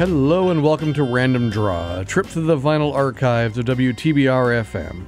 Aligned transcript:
Hello 0.00 0.48
and 0.48 0.62
welcome 0.62 0.94
to 0.94 1.02
Random 1.02 1.50
Draw, 1.50 1.98
a 1.98 2.04
trip 2.06 2.24
through 2.24 2.46
the 2.46 2.56
vinyl 2.56 2.94
archives 2.94 3.58
of 3.58 3.66
WTBR 3.66 4.64
FM. 4.64 5.04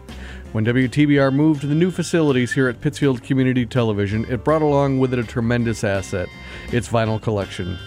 When 0.52 0.66
WTBR 0.66 1.32
moved 1.32 1.62
to 1.62 1.66
the 1.66 1.74
new 1.74 1.90
facilities 1.90 2.52
here 2.52 2.68
at 2.68 2.82
Pittsfield 2.82 3.22
Community 3.22 3.64
Television, 3.64 4.26
it 4.26 4.44
brought 4.44 4.60
along 4.60 4.98
with 4.98 5.14
it 5.14 5.18
a 5.18 5.24
tremendous 5.24 5.82
asset 5.82 6.28
its 6.72 6.90
vinyl 6.90 7.18
collection. 7.22 7.78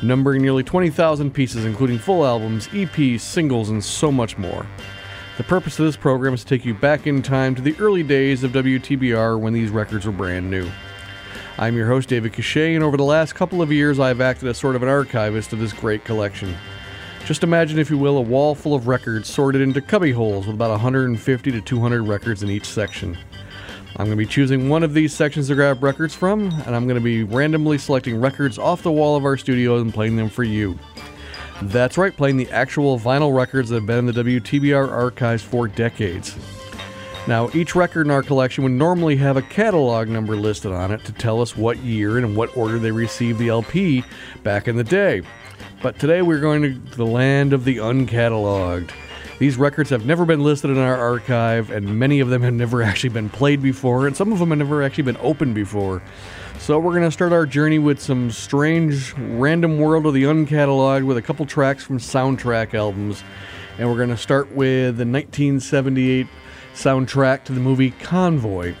Numbering 0.00 0.42
nearly 0.42 0.62
20,000 0.62 1.32
pieces, 1.32 1.64
including 1.64 1.98
full 1.98 2.24
albums, 2.24 2.68
EPs, 2.68 3.18
singles, 3.18 3.70
and 3.70 3.82
so 3.82 4.12
much 4.12 4.38
more. 4.38 4.64
The 5.38 5.42
purpose 5.42 5.80
of 5.80 5.86
this 5.86 5.96
program 5.96 6.34
is 6.34 6.44
to 6.44 6.46
take 6.46 6.64
you 6.64 6.74
back 6.74 7.08
in 7.08 7.20
time 7.20 7.56
to 7.56 7.62
the 7.62 7.74
early 7.80 8.04
days 8.04 8.44
of 8.44 8.52
WTBR 8.52 9.40
when 9.40 9.54
these 9.54 9.70
records 9.70 10.06
were 10.06 10.12
brand 10.12 10.52
new. 10.52 10.70
I'm 11.56 11.76
your 11.76 11.86
host, 11.86 12.08
David 12.08 12.32
Cachet, 12.32 12.74
and 12.74 12.82
over 12.82 12.96
the 12.96 13.04
last 13.04 13.36
couple 13.36 13.62
of 13.62 13.70
years, 13.70 14.00
I've 14.00 14.20
acted 14.20 14.48
as 14.48 14.58
sort 14.58 14.74
of 14.74 14.82
an 14.82 14.88
archivist 14.88 15.52
of 15.52 15.60
this 15.60 15.72
great 15.72 16.04
collection. 16.04 16.56
Just 17.26 17.44
imagine, 17.44 17.78
if 17.78 17.90
you 17.90 17.96
will, 17.96 18.16
a 18.16 18.20
wall 18.20 18.56
full 18.56 18.74
of 18.74 18.88
records 18.88 19.28
sorted 19.28 19.62
into 19.62 19.80
cubby 19.80 20.10
holes 20.10 20.46
with 20.48 20.56
about 20.56 20.70
150 20.70 21.52
to 21.52 21.60
200 21.60 22.02
records 22.02 22.42
in 22.42 22.50
each 22.50 22.66
section. 22.66 23.16
I'm 23.90 24.06
going 24.06 24.10
to 24.10 24.16
be 24.16 24.26
choosing 24.26 24.68
one 24.68 24.82
of 24.82 24.94
these 24.94 25.14
sections 25.14 25.46
to 25.46 25.54
grab 25.54 25.80
records 25.80 26.12
from, 26.12 26.50
and 26.66 26.74
I'm 26.74 26.88
going 26.88 26.98
to 26.98 27.04
be 27.04 27.22
randomly 27.22 27.78
selecting 27.78 28.20
records 28.20 28.58
off 28.58 28.82
the 28.82 28.90
wall 28.90 29.14
of 29.14 29.24
our 29.24 29.36
studio 29.36 29.80
and 29.80 29.94
playing 29.94 30.16
them 30.16 30.28
for 30.28 30.42
you. 30.42 30.76
That's 31.62 31.96
right, 31.96 32.14
playing 32.14 32.36
the 32.36 32.50
actual 32.50 32.98
vinyl 32.98 33.32
records 33.34 33.68
that 33.68 33.76
have 33.76 33.86
been 33.86 34.00
in 34.00 34.06
the 34.06 34.24
WTBR 34.24 34.90
archives 34.90 35.44
for 35.44 35.68
decades. 35.68 36.36
Now, 37.26 37.48
each 37.54 37.74
record 37.74 38.06
in 38.06 38.10
our 38.10 38.22
collection 38.22 38.64
would 38.64 38.72
normally 38.72 39.16
have 39.16 39.38
a 39.38 39.42
catalog 39.42 40.08
number 40.08 40.36
listed 40.36 40.72
on 40.72 40.92
it 40.92 41.02
to 41.06 41.12
tell 41.12 41.40
us 41.40 41.56
what 41.56 41.78
year 41.78 42.18
and 42.18 42.26
in 42.26 42.34
what 42.34 42.54
order 42.54 42.78
they 42.78 42.90
received 42.90 43.38
the 43.38 43.48
LP 43.48 44.04
back 44.42 44.68
in 44.68 44.76
the 44.76 44.84
day. 44.84 45.22
But 45.82 45.98
today 45.98 46.20
we're 46.20 46.40
going 46.40 46.62
to 46.62 46.96
the 46.96 47.06
land 47.06 47.54
of 47.54 47.64
the 47.64 47.78
uncatalogued. 47.78 48.90
These 49.38 49.56
records 49.56 49.88
have 49.88 50.04
never 50.04 50.26
been 50.26 50.44
listed 50.44 50.68
in 50.68 50.76
our 50.76 50.96
archive, 50.96 51.70
and 51.70 51.98
many 51.98 52.20
of 52.20 52.28
them 52.28 52.42
have 52.42 52.52
never 52.52 52.82
actually 52.84 53.10
been 53.10 53.30
played 53.30 53.62
before, 53.62 54.06
and 54.06 54.14
some 54.14 54.30
of 54.30 54.38
them 54.38 54.50
have 54.50 54.58
never 54.58 54.82
actually 54.82 55.04
been 55.04 55.16
opened 55.22 55.54
before. 55.54 56.02
So 56.58 56.78
we're 56.78 56.92
going 56.92 57.04
to 57.04 57.10
start 57.10 57.32
our 57.32 57.46
journey 57.46 57.78
with 57.78 58.00
some 58.00 58.30
strange, 58.30 59.14
random 59.16 59.78
world 59.78 60.04
of 60.04 60.12
the 60.12 60.24
uncatalogued 60.24 61.04
with 61.06 61.16
a 61.16 61.22
couple 61.22 61.46
tracks 61.46 61.84
from 61.84 61.98
soundtrack 61.98 62.74
albums. 62.74 63.24
And 63.78 63.88
we're 63.88 63.96
going 63.96 64.10
to 64.10 64.16
start 64.16 64.52
with 64.52 64.98
the 64.98 65.06
1978 65.06 66.26
soundtrack 66.74 67.44
to 67.44 67.52
the 67.52 67.60
movie 67.60 67.90
Convoy. 67.90 68.74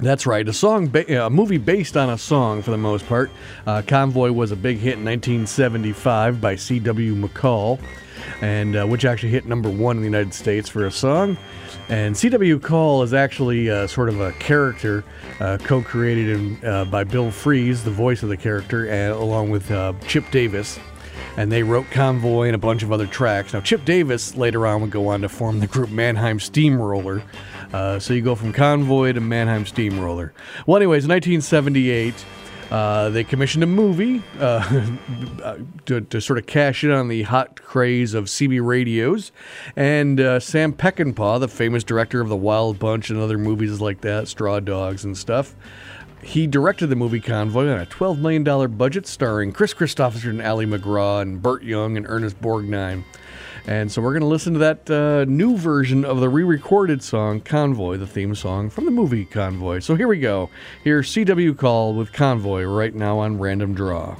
That's 0.00 0.26
right, 0.26 0.46
a 0.46 0.52
song, 0.52 0.86
ba- 0.86 1.26
a 1.26 1.28
movie 1.28 1.58
based 1.58 1.96
on 1.96 2.08
a 2.08 2.18
song 2.18 2.62
for 2.62 2.70
the 2.70 2.78
most 2.78 3.04
part. 3.08 3.32
Uh, 3.66 3.82
Convoy 3.84 4.30
was 4.30 4.52
a 4.52 4.56
big 4.56 4.76
hit 4.76 4.98
in 4.98 5.04
1975 5.04 6.40
by 6.40 6.54
C.W. 6.54 7.16
McCall, 7.16 7.80
and 8.40 8.76
uh, 8.76 8.86
which 8.86 9.04
actually 9.04 9.30
hit 9.30 9.46
number 9.46 9.68
one 9.68 9.96
in 9.96 10.02
the 10.02 10.06
United 10.06 10.34
States 10.34 10.68
for 10.68 10.86
a 10.86 10.90
song. 10.92 11.36
And 11.88 12.16
C.W. 12.16 12.60
Call 12.60 13.02
is 13.02 13.12
actually 13.12 13.70
uh, 13.70 13.88
sort 13.88 14.08
of 14.08 14.20
a 14.20 14.30
character 14.34 15.02
uh, 15.40 15.58
co-created 15.58 16.28
in, 16.28 16.64
uh, 16.64 16.84
by 16.84 17.02
Bill 17.02 17.32
Fries, 17.32 17.82
the 17.82 17.90
voice 17.90 18.22
of 18.22 18.28
the 18.28 18.36
character, 18.36 18.88
and, 18.88 19.12
along 19.14 19.50
with 19.50 19.68
uh, 19.72 19.94
Chip 20.06 20.30
Davis 20.30 20.78
and 21.38 21.52
they 21.52 21.62
wrote 21.62 21.88
Convoy 21.92 22.46
and 22.46 22.56
a 22.56 22.58
bunch 22.58 22.82
of 22.82 22.90
other 22.90 23.06
tracks. 23.06 23.52
Now, 23.52 23.60
Chip 23.60 23.84
Davis 23.84 24.36
later 24.36 24.66
on 24.66 24.80
would 24.80 24.90
go 24.90 25.06
on 25.06 25.20
to 25.20 25.28
form 25.28 25.60
the 25.60 25.68
group 25.68 25.88
Mannheim 25.88 26.40
Steamroller. 26.40 27.22
Uh, 27.72 28.00
so 28.00 28.12
you 28.12 28.22
go 28.22 28.34
from 28.34 28.52
Convoy 28.52 29.12
to 29.12 29.20
Mannheim 29.20 29.64
Steamroller. 29.64 30.32
Well, 30.66 30.78
anyways, 30.78 31.06
1978. 31.06 32.24
Uh, 32.72 33.08
they 33.10 33.22
commissioned 33.22 33.62
a 33.62 33.68
movie 33.68 34.20
uh, 34.40 34.90
to, 35.86 36.00
to, 36.02 36.20
sort 36.20 36.38
of 36.38 36.46
cash 36.46 36.84
in 36.84 36.90
on 36.90 37.08
the 37.08 37.22
hot 37.22 37.62
craze 37.62 38.14
of 38.14 38.24
CB 38.24 38.62
radios. 38.66 39.30
And 39.76 40.20
uh, 40.20 40.40
Sam 40.40 40.72
Peckinpah, 40.72 41.40
the 41.40 41.48
famous 41.48 41.84
director 41.84 42.20
of 42.20 42.28
The 42.28 42.36
Wild 42.36 42.78
Bunch 42.78 43.10
and 43.10 43.18
other 43.20 43.38
movies 43.38 43.80
like 43.80 44.00
that, 44.02 44.26
Straw 44.28 44.60
Dogs 44.60 45.04
and 45.04 45.16
stuff, 45.16 45.54
he 46.22 46.46
directed 46.46 46.88
the 46.88 46.96
movie 46.96 47.20
Convoy 47.20 47.68
on 47.68 47.80
a 47.80 47.86
$12 47.86 48.18
million 48.18 48.70
budget 48.76 49.06
starring 49.06 49.52
Kris 49.52 49.74
Kristofferson, 49.74 50.44
Ali 50.46 50.66
MacGraw, 50.66 51.22
and 51.22 51.40
Burt 51.40 51.62
Young 51.62 51.96
and 51.96 52.06
Ernest 52.08 52.40
Borgnine. 52.40 53.04
And 53.66 53.92
so 53.92 54.00
we're 54.00 54.12
going 54.12 54.22
to 54.22 54.26
listen 54.26 54.54
to 54.54 54.58
that 54.60 54.90
uh, 54.90 55.24
new 55.26 55.56
version 55.56 56.04
of 56.04 56.20
the 56.20 56.28
re 56.28 56.42
recorded 56.42 57.02
song 57.02 57.40
Convoy, 57.40 57.98
the 57.98 58.06
theme 58.06 58.34
song 58.34 58.70
from 58.70 58.86
the 58.86 58.90
movie 58.90 59.26
Convoy. 59.26 59.80
So 59.80 59.94
here 59.94 60.08
we 60.08 60.18
go. 60.20 60.48
Here's 60.82 61.12
CW 61.12 61.56
Call 61.56 61.94
with 61.94 62.12
Convoy 62.12 62.64
right 62.64 62.94
now 62.94 63.18
on 63.18 63.38
Random 63.38 63.74
Draw. 63.74 64.16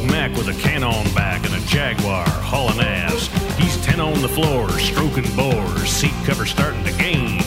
Mack 0.00 0.32
with 0.36 0.48
a 0.48 0.60
cannon 0.60 1.04
back 1.14 1.44
and 1.44 1.54
a 1.54 1.66
Jaguar 1.66 2.24
hauling 2.28 2.80
ass. 2.80 3.28
He's 3.58 3.76
10 3.84 4.00
on 4.00 4.22
the 4.22 4.28
floor, 4.28 4.70
stroking 4.78 5.24
bores, 5.36 5.90
seat 5.90 6.14
cover 6.24 6.46
starting 6.46 6.82
to 6.84 6.92
gain. 6.92 7.38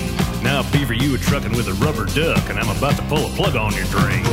Now, 0.43 0.61
Beaver, 0.71 0.93
you 0.93 1.15
a 1.15 1.17
trucking 1.17 1.53
with 1.53 1.67
a 1.67 1.73
rubber 1.83 2.05
duck, 2.05 2.49
and 2.49 2.59
I'm 2.59 2.69
about 2.77 2.95
to 2.97 3.01
pull 3.03 3.25
a 3.25 3.29
plug 3.29 3.55
on 3.55 3.73
your 3.73 3.85
drain. 3.85 4.23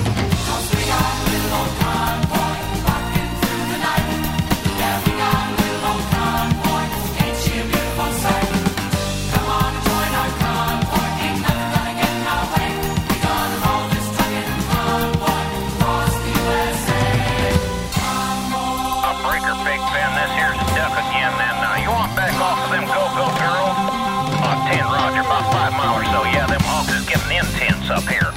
Up 27.93 28.05
here. 28.05 28.33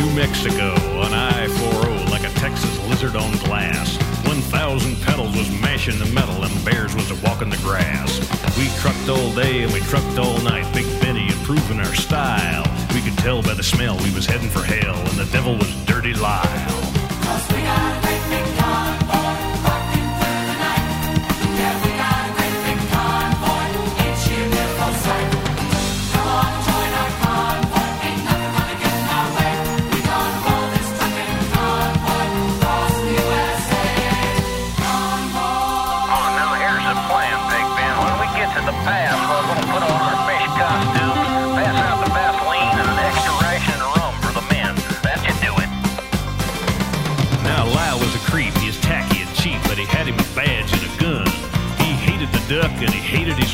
New 0.00 0.10
Mexico 0.16 0.74
on 1.00 1.14
I-40 1.14 2.10
like 2.10 2.24
a 2.24 2.34
Texas 2.40 2.76
lizard 2.88 3.14
on 3.14 3.30
glass. 3.44 3.96
1,000 4.26 5.00
pedals 5.02 5.36
was 5.36 5.48
mashing 5.60 5.98
the 6.00 6.06
metal 6.06 6.42
and 6.42 6.64
bears 6.64 6.94
was 6.96 7.12
a 7.12 7.26
walking 7.26 7.48
the 7.48 7.56
grass. 7.58 8.18
We 8.58 8.66
trucked 8.80 9.08
all 9.08 9.32
day 9.34 9.62
and 9.62 9.72
we 9.72 9.80
trucked 9.80 10.18
all 10.18 10.38
night. 10.40 10.66
Big 10.74 10.86
Benny 11.00 11.28
improving 11.28 11.78
our 11.78 11.94
style. 11.94 12.64
We 12.92 13.02
could 13.02 13.16
tell 13.18 13.42
by 13.42 13.54
the 13.54 13.62
smell 13.62 13.96
we 13.98 14.12
was 14.12 14.26
heading 14.26 14.48
for 14.48 14.62
hell 14.64 14.96
and 14.96 15.18
the 15.18 15.28
devil 15.30 15.56
was 15.56 15.72
Dirty 15.84 16.14
Lyle. 16.14 16.91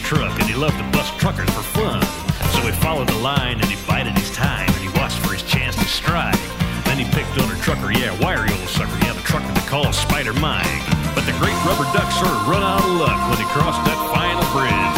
Truck 0.08 0.40
and 0.40 0.48
he 0.48 0.54
loved 0.54 0.78
to 0.78 0.84
bust 0.96 1.12
truckers 1.20 1.50
for 1.50 1.60
fun. 1.60 2.00
So 2.56 2.60
he 2.62 2.72
followed 2.80 3.08
the 3.08 3.18
line 3.18 3.60
and 3.60 3.66
he 3.66 3.76
bided 3.86 4.16
his 4.16 4.30
time 4.30 4.66
and 4.66 4.80
he 4.80 4.88
watched 4.98 5.18
for 5.18 5.34
his 5.34 5.42
chance 5.42 5.76
to 5.76 5.84
strike. 5.84 6.40
Then 6.86 6.96
he 6.96 7.04
picked 7.04 7.38
on 7.38 7.54
a 7.54 7.60
trucker, 7.60 7.92
yeah, 7.92 8.18
wiry 8.22 8.48
old 8.50 8.68
sucker, 8.70 8.98
yeah, 9.04 9.12
the 9.12 9.20
trucker 9.20 9.52
they 9.52 9.68
call 9.68 9.92
Spider 9.92 10.32
Mike. 10.32 10.64
But 11.14 11.26
the 11.26 11.36
great 11.36 11.58
rubber 11.68 11.84
duck 11.92 12.10
sort 12.12 12.32
of 12.32 12.48
run 12.48 12.62
out 12.62 12.80
of 12.80 12.90
luck 12.92 13.20
when 13.28 13.36
he 13.36 13.44
crossed 13.52 13.84
that 13.84 14.00
final 14.16 14.44
bridge. 14.56 14.97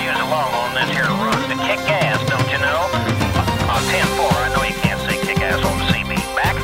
have 0.00 0.24
a 0.24 0.30
long 0.30 0.52
on 0.56 0.72
this 0.72 0.88
here 0.88 1.04
road 1.04 1.44
to 1.52 1.56
kick 1.68 1.80
ass, 1.90 2.20
don't 2.24 2.48
you 2.48 2.60
know? 2.64 2.88
On 3.68 3.82
10-4, 3.92 4.32
I 4.40 4.48
know 4.56 4.64
you 4.64 4.76
can't 4.80 5.00
say 5.04 5.20
kick 5.20 5.40
ass 5.44 5.60
on 5.60 5.76
the 5.76 5.86
CB. 5.92 6.16
Back. 6.32 6.56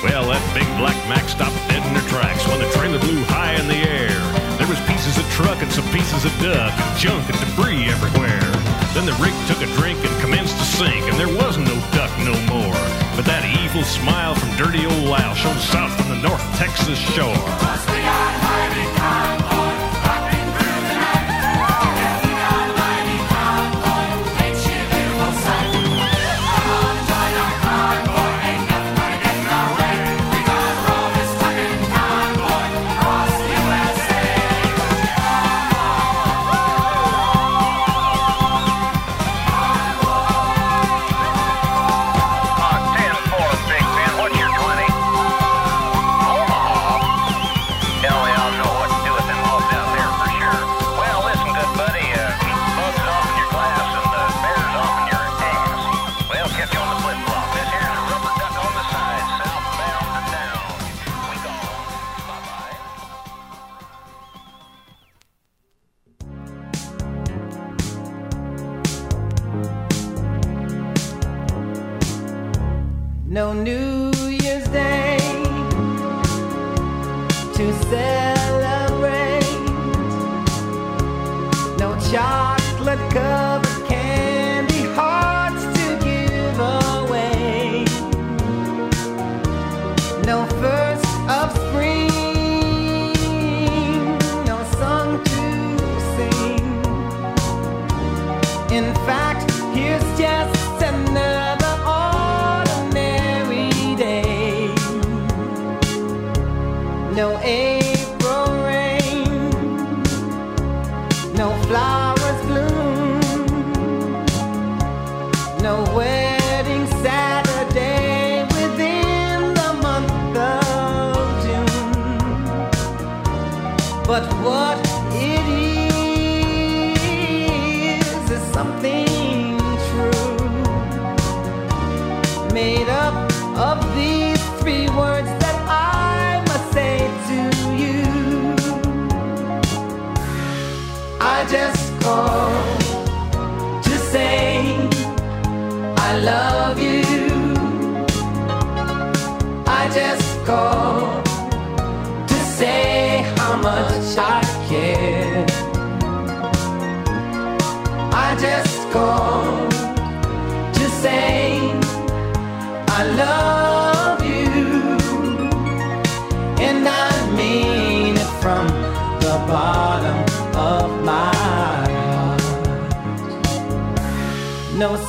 Well, 0.00 0.32
that 0.32 0.40
big 0.56 0.68
black 0.80 0.96
Mack 1.08 1.28
stopped 1.28 1.56
dead 1.68 1.84
in 1.84 1.92
her 1.92 2.06
tracks 2.08 2.46
when 2.48 2.60
the 2.60 2.70
trailer 2.72 2.98
blew 2.98 3.20
high 3.28 3.54
in 3.60 3.68
the 3.68 3.80
air. 3.84 4.16
There 4.56 4.68
was 4.68 4.80
pieces 4.88 5.18
of 5.18 5.28
truck 5.36 5.60
and 5.60 5.70
some 5.70 5.86
pieces 5.92 6.24
of 6.24 6.32
duck 6.40 6.72
and 6.72 6.90
junk 6.96 7.28
and 7.28 7.38
debris 7.38 7.92
everywhere. 7.92 8.48
Then 8.96 9.04
the 9.04 9.16
rig 9.20 9.36
took 9.46 9.60
a 9.60 9.68
drink 9.76 10.00
and 10.00 10.14
commenced 10.20 10.56
to 10.56 10.64
sink, 10.64 11.04
and 11.04 11.20
there 11.20 11.30
was 11.30 11.58
no 11.58 11.76
duck 11.92 12.12
no 12.24 12.34
more. 12.48 12.80
But 13.12 13.28
that 13.28 13.44
evil 13.44 13.84
smile 13.84 14.34
from 14.34 14.50
dirty 14.56 14.88
old 14.88 15.04
Lyle 15.04 15.36
showed 15.36 15.60
south 15.60 15.92
from 16.00 16.08
the 16.16 16.20
North 16.24 16.42
Texas 16.56 16.98
shore. 16.98 18.47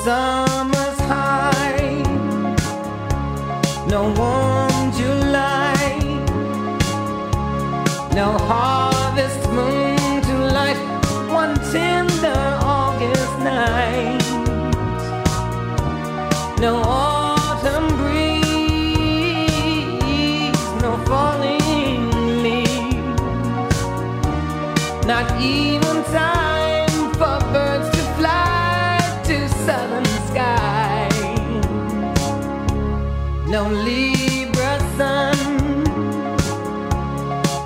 sun. 0.09 0.38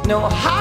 No. 0.06 0.53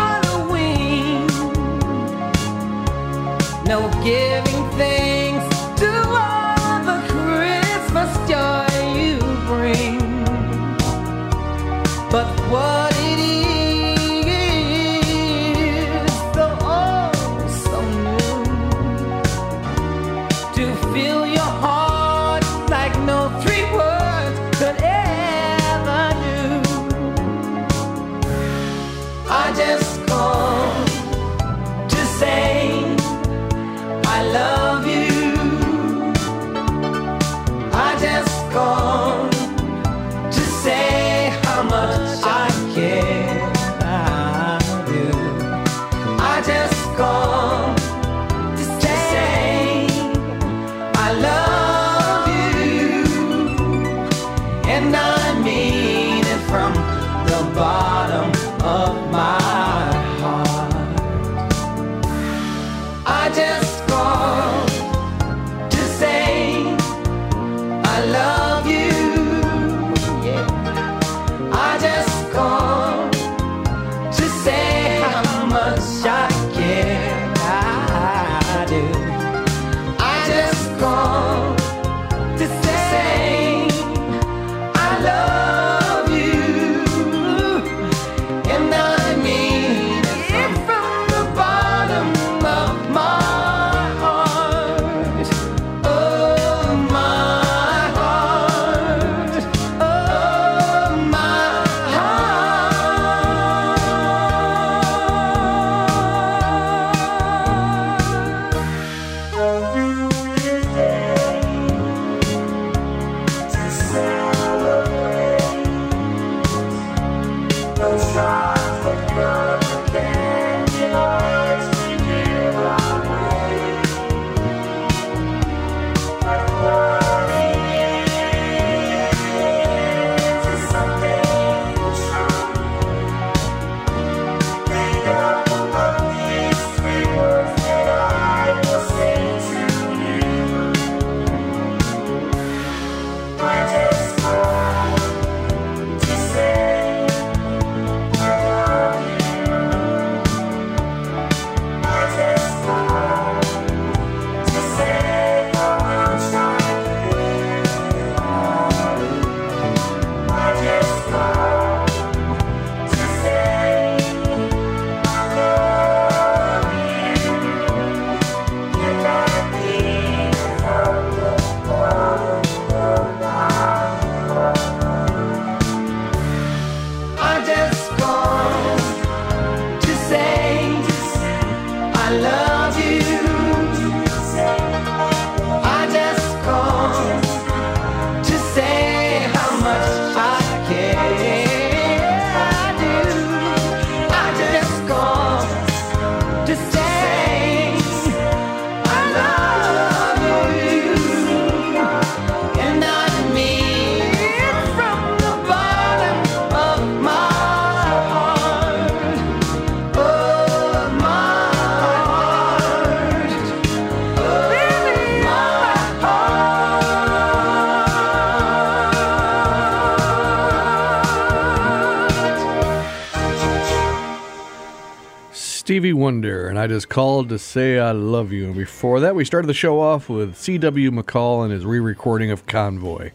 Wonder, 226.12 226.46
and 226.46 226.58
I 226.58 226.66
just 226.66 226.90
called 226.90 227.30
to 227.30 227.38
say 227.38 227.78
I 227.78 227.92
love 227.92 228.32
you. 228.32 228.44
And 228.44 228.54
before 228.54 229.00
that, 229.00 229.14
we 229.14 229.24
started 229.24 229.46
the 229.46 229.54
show 229.54 229.80
off 229.80 230.10
with 230.10 230.36
C.W. 230.36 230.90
McCall 230.90 231.42
and 231.42 231.50
his 231.50 231.64
re 231.64 231.80
recording 231.80 232.30
of 232.30 232.46
Convoy. 232.46 233.12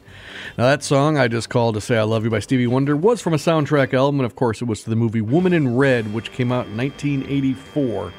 Now, 0.57 0.63
that 0.63 0.81
song, 0.83 1.15
I 1.15 1.27
just 1.27 1.47
called 1.47 1.75
to 1.75 1.81
say 1.81 1.95
I 1.95 2.01
love 2.01 2.23
you 2.23 2.31
by 2.31 2.39
Stevie 2.39 2.65
Wonder, 2.65 2.95
was 2.97 3.21
from 3.21 3.35
a 3.35 3.37
soundtrack 3.37 3.93
album, 3.93 4.19
and 4.19 4.25
of 4.25 4.35
course, 4.35 4.63
it 4.63 4.65
was 4.65 4.81
to 4.81 4.89
the 4.89 4.95
movie 4.95 5.21
Woman 5.21 5.53
in 5.53 5.77
Red, 5.77 6.11
which 6.11 6.31
came 6.31 6.51
out 6.51 6.65
in 6.65 6.75
1984. 6.75 8.13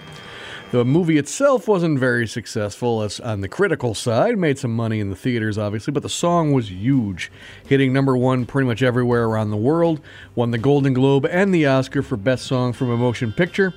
The 0.71 0.85
movie 0.85 1.19
itself 1.19 1.67
wasn't 1.67 1.99
very 1.99 2.29
successful 2.29 3.03
as 3.03 3.19
on 3.19 3.41
the 3.41 3.49
critical 3.49 3.95
side, 3.95 4.39
made 4.39 4.61
some 4.61 4.77
money 4.77 5.01
in 5.01 5.11
the 5.11 5.17
theaters 5.17 5.59
obviously, 5.59 5.93
but 5.93 6.05
the 6.05 6.09
song 6.09 6.53
was 6.53 6.71
huge, 6.71 7.33
hitting 7.67 7.93
number 7.93 8.17
1 8.17 8.47
pretty 8.47 8.69
much 8.69 8.83
everywhere 8.83 9.25
around 9.25 9.51
the 9.51 9.57
world, 9.57 10.01
won 10.37 10.53
the 10.53 10.59
Golden 10.59 10.93
Globe 10.93 11.27
and 11.27 11.53
the 11.53 11.67
Oscar 11.67 12.03
for 12.03 12.17
best 12.17 12.45
song 12.45 12.75
from 12.75 12.91
a 12.91 12.97
motion 12.97 13.33
picture, 13.33 13.73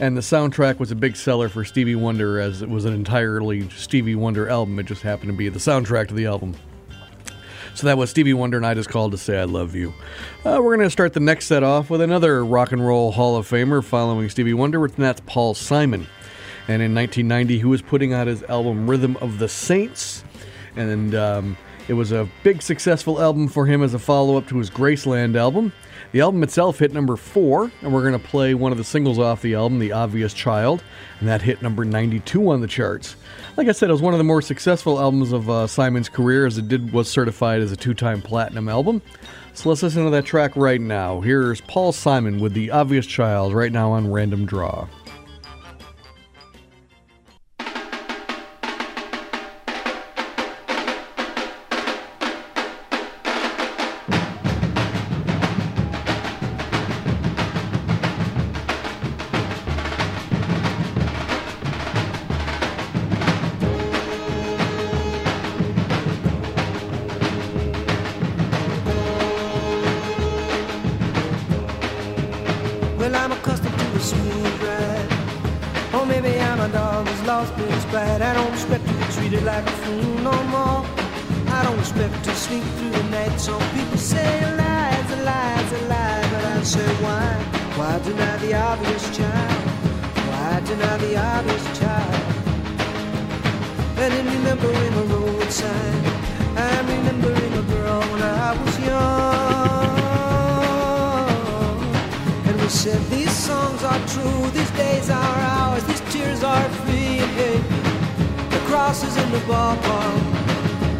and 0.00 0.16
the 0.16 0.20
soundtrack 0.20 0.78
was 0.78 0.90
a 0.90 0.96
big 0.96 1.16
seller 1.16 1.48
for 1.48 1.64
Stevie 1.64 1.94
Wonder 1.94 2.40
as 2.40 2.62
it 2.62 2.68
was 2.68 2.84
an 2.84 2.92
entirely 2.92 3.68
Stevie 3.70 4.14
Wonder 4.14 4.48
album. 4.48 4.78
It 4.78 4.86
just 4.86 5.02
happened 5.02 5.30
to 5.30 5.36
be 5.36 5.48
the 5.48 5.58
soundtrack 5.58 6.08
to 6.08 6.14
the 6.14 6.26
album. 6.26 6.54
So 7.74 7.88
that 7.88 7.98
was 7.98 8.08
Stevie 8.10 8.34
Wonder, 8.34 8.56
and 8.56 8.64
I 8.64 8.74
just 8.74 8.88
called 8.88 9.12
to 9.12 9.18
say 9.18 9.38
I 9.38 9.44
love 9.44 9.74
you. 9.74 9.92
Uh, 10.44 10.60
we're 10.62 10.76
going 10.76 10.86
to 10.86 10.90
start 10.90 11.12
the 11.12 11.20
next 11.20 11.46
set 11.46 11.64
off 11.64 11.90
with 11.90 12.00
another 12.00 12.44
rock 12.44 12.70
and 12.70 12.86
roll 12.86 13.10
Hall 13.10 13.34
of 13.34 13.48
Famer 13.48 13.82
following 13.82 14.28
Stevie 14.28 14.54
Wonder, 14.54 14.84
and 14.84 14.94
that's 14.94 15.20
Paul 15.26 15.54
Simon. 15.54 16.06
And 16.68 16.80
in 16.80 16.94
1990, 16.94 17.58
he 17.58 17.64
was 17.64 17.82
putting 17.82 18.12
out 18.12 18.28
his 18.28 18.44
album 18.44 18.88
Rhythm 18.88 19.16
of 19.16 19.38
the 19.40 19.48
Saints, 19.48 20.22
and 20.76 21.16
um, 21.16 21.56
it 21.88 21.94
was 21.94 22.12
a 22.12 22.28
big 22.44 22.62
successful 22.62 23.20
album 23.20 23.48
for 23.48 23.66
him 23.66 23.82
as 23.82 23.92
a 23.92 23.98
follow 23.98 24.38
up 24.38 24.46
to 24.48 24.58
his 24.58 24.70
Graceland 24.70 25.36
album. 25.36 25.72
The 26.14 26.20
album 26.20 26.44
itself 26.44 26.78
hit 26.78 26.92
number 26.92 27.16
four, 27.16 27.72
and 27.82 27.92
we're 27.92 28.08
going 28.08 28.12
to 28.12 28.24
play 28.24 28.54
one 28.54 28.70
of 28.70 28.78
the 28.78 28.84
singles 28.84 29.18
off 29.18 29.42
the 29.42 29.54
album, 29.54 29.80
The 29.80 29.90
Obvious 29.90 30.32
Child, 30.32 30.84
and 31.18 31.28
that 31.28 31.42
hit 31.42 31.60
number 31.60 31.84
92 31.84 32.52
on 32.52 32.60
the 32.60 32.68
charts. 32.68 33.16
Like 33.56 33.66
I 33.66 33.72
said, 33.72 33.88
it 33.88 33.94
was 33.94 34.00
one 34.00 34.14
of 34.14 34.18
the 34.18 34.22
more 34.22 34.40
successful 34.40 35.00
albums 35.00 35.32
of 35.32 35.50
uh, 35.50 35.66
Simon's 35.66 36.08
career, 36.08 36.46
as 36.46 36.56
it 36.56 36.68
did 36.68 36.92
was 36.92 37.10
certified 37.10 37.62
as 37.62 37.72
a 37.72 37.76
two-time 37.76 38.22
platinum 38.22 38.68
album. 38.68 39.02
So 39.54 39.68
let's 39.70 39.82
listen 39.82 40.04
to 40.04 40.10
that 40.10 40.24
track 40.24 40.54
right 40.54 40.80
now. 40.80 41.20
Here's 41.20 41.60
Paul 41.62 41.90
Simon 41.90 42.38
with 42.38 42.52
The 42.52 42.70
Obvious 42.70 43.06
Child 43.06 43.52
right 43.52 43.72
now 43.72 43.90
on 43.90 44.12
Random 44.12 44.46
Draw. 44.46 44.86
Cross 108.94 109.10
is 109.10 109.16
in 109.24 109.32
the 109.32 109.38
ballpark, 109.38 110.22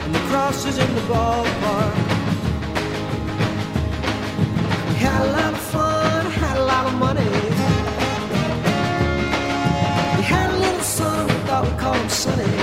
and 0.05 0.15
the 0.15 0.19
cross 0.31 0.67
is 0.67 0.79
in 0.79 0.95
the 0.97 1.01
ballpark. 1.03 1.95
We 4.89 4.95
had 4.97 5.21
a 5.23 5.31
lot 5.31 5.55
of 5.55 5.61
fun, 5.61 6.27
had 6.27 6.57
a 6.57 6.65
lot 6.65 6.87
of 6.87 6.95
money. 6.95 7.31
We 10.17 10.23
had 10.35 10.51
a 10.51 10.59
little 10.59 10.81
son, 10.81 11.29
we 11.29 11.35
thought 11.47 11.65
we'd 11.67 11.79
call 11.79 11.95
him 11.95 12.09
Sonny. 12.09 12.57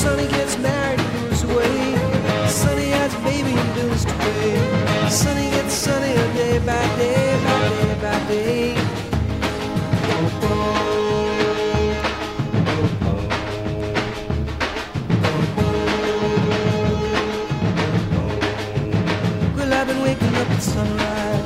Sonny 0.00 0.26
gets 0.28 0.56
married 0.58 1.00
and 1.00 1.20
moves 1.20 1.42
away. 1.42 2.48
Sonny 2.48 2.88
has 3.00 3.12
a 3.16 3.18
baby 3.18 3.52
and 3.52 3.74
bills 3.74 4.04
to 4.06 4.14
pay. 4.14 5.10
Sonny 5.10 5.50
gets 5.50 5.74
sunnier 5.74 6.32
day 6.32 6.58
by 6.60 6.86
day 6.96 7.40
by 7.44 7.68
day 7.68 7.98
by 8.00 8.28
day. 8.28 8.69
sunrise. 20.80 21.44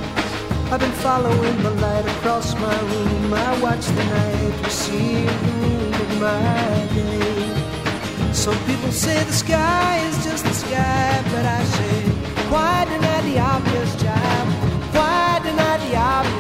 I've 0.73 0.81
been 0.81 0.99
following 1.09 1.57
the 1.63 1.75
light 1.85 2.07
across 2.15 2.55
my 2.55 2.79
room. 2.93 3.35
I 3.35 3.51
watch 3.61 3.85
the 3.99 4.05
night 4.19 4.55
receive 4.65 5.33
the 5.47 5.53
moon 5.61 5.95
of 6.05 6.11
my 6.27 6.75
day. 6.99 8.33
Some 8.33 8.59
people 8.69 8.93
say 8.93 9.19
the 9.25 9.39
sky 9.45 9.99
is 10.09 10.17
just 10.25 10.45
the 10.45 10.57
sky, 10.65 11.23
but 11.33 11.45
I 11.59 11.63
say, 11.77 11.97
why 12.53 12.85
deny 12.93 13.21
the 13.29 13.39
obvious, 13.55 13.91
child? 14.03 14.49
Why 14.97 15.41
deny 15.43 15.77
the 15.85 15.97
obvious? 15.97 16.34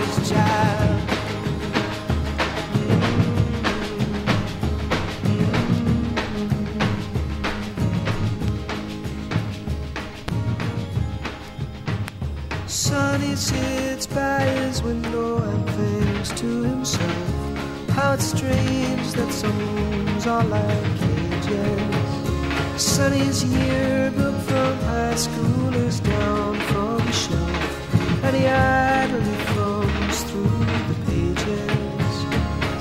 Sits 13.36 14.06
by 14.06 14.42
his 14.42 14.80
window 14.80 15.38
and 15.38 15.68
thinks 15.70 16.30
to 16.40 16.62
himself 16.62 17.88
how 17.90 18.12
it's 18.12 18.26
strange 18.26 19.12
that 19.12 19.32
some 19.32 19.58
rooms 19.58 20.26
are 20.28 20.44
like 20.44 20.98
cages. 21.00 22.80
Sonny's 22.80 23.42
yearbook 23.44 24.36
from 24.42 24.78
high 24.84 25.16
school 25.16 25.74
is 25.74 25.98
down 25.98 26.54
from 26.70 26.98
the 26.98 27.12
shelf, 27.12 28.24
and 28.24 28.36
he 28.36 28.46
idly 28.46 29.36
thumbs 29.52 30.22
through 30.30 30.64
the 30.88 30.94
pages. 31.06 32.14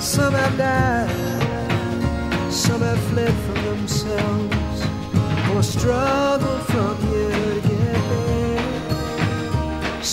Some 0.02 0.34
have 0.34 0.56
died, 0.56 2.52
some 2.52 2.80
have 2.80 3.00
fled 3.10 3.34
from 3.44 3.64
themselves, 3.64 4.86
or 5.52 5.62
struggled 5.64 6.62
from 6.66 6.96
there. 7.10 7.33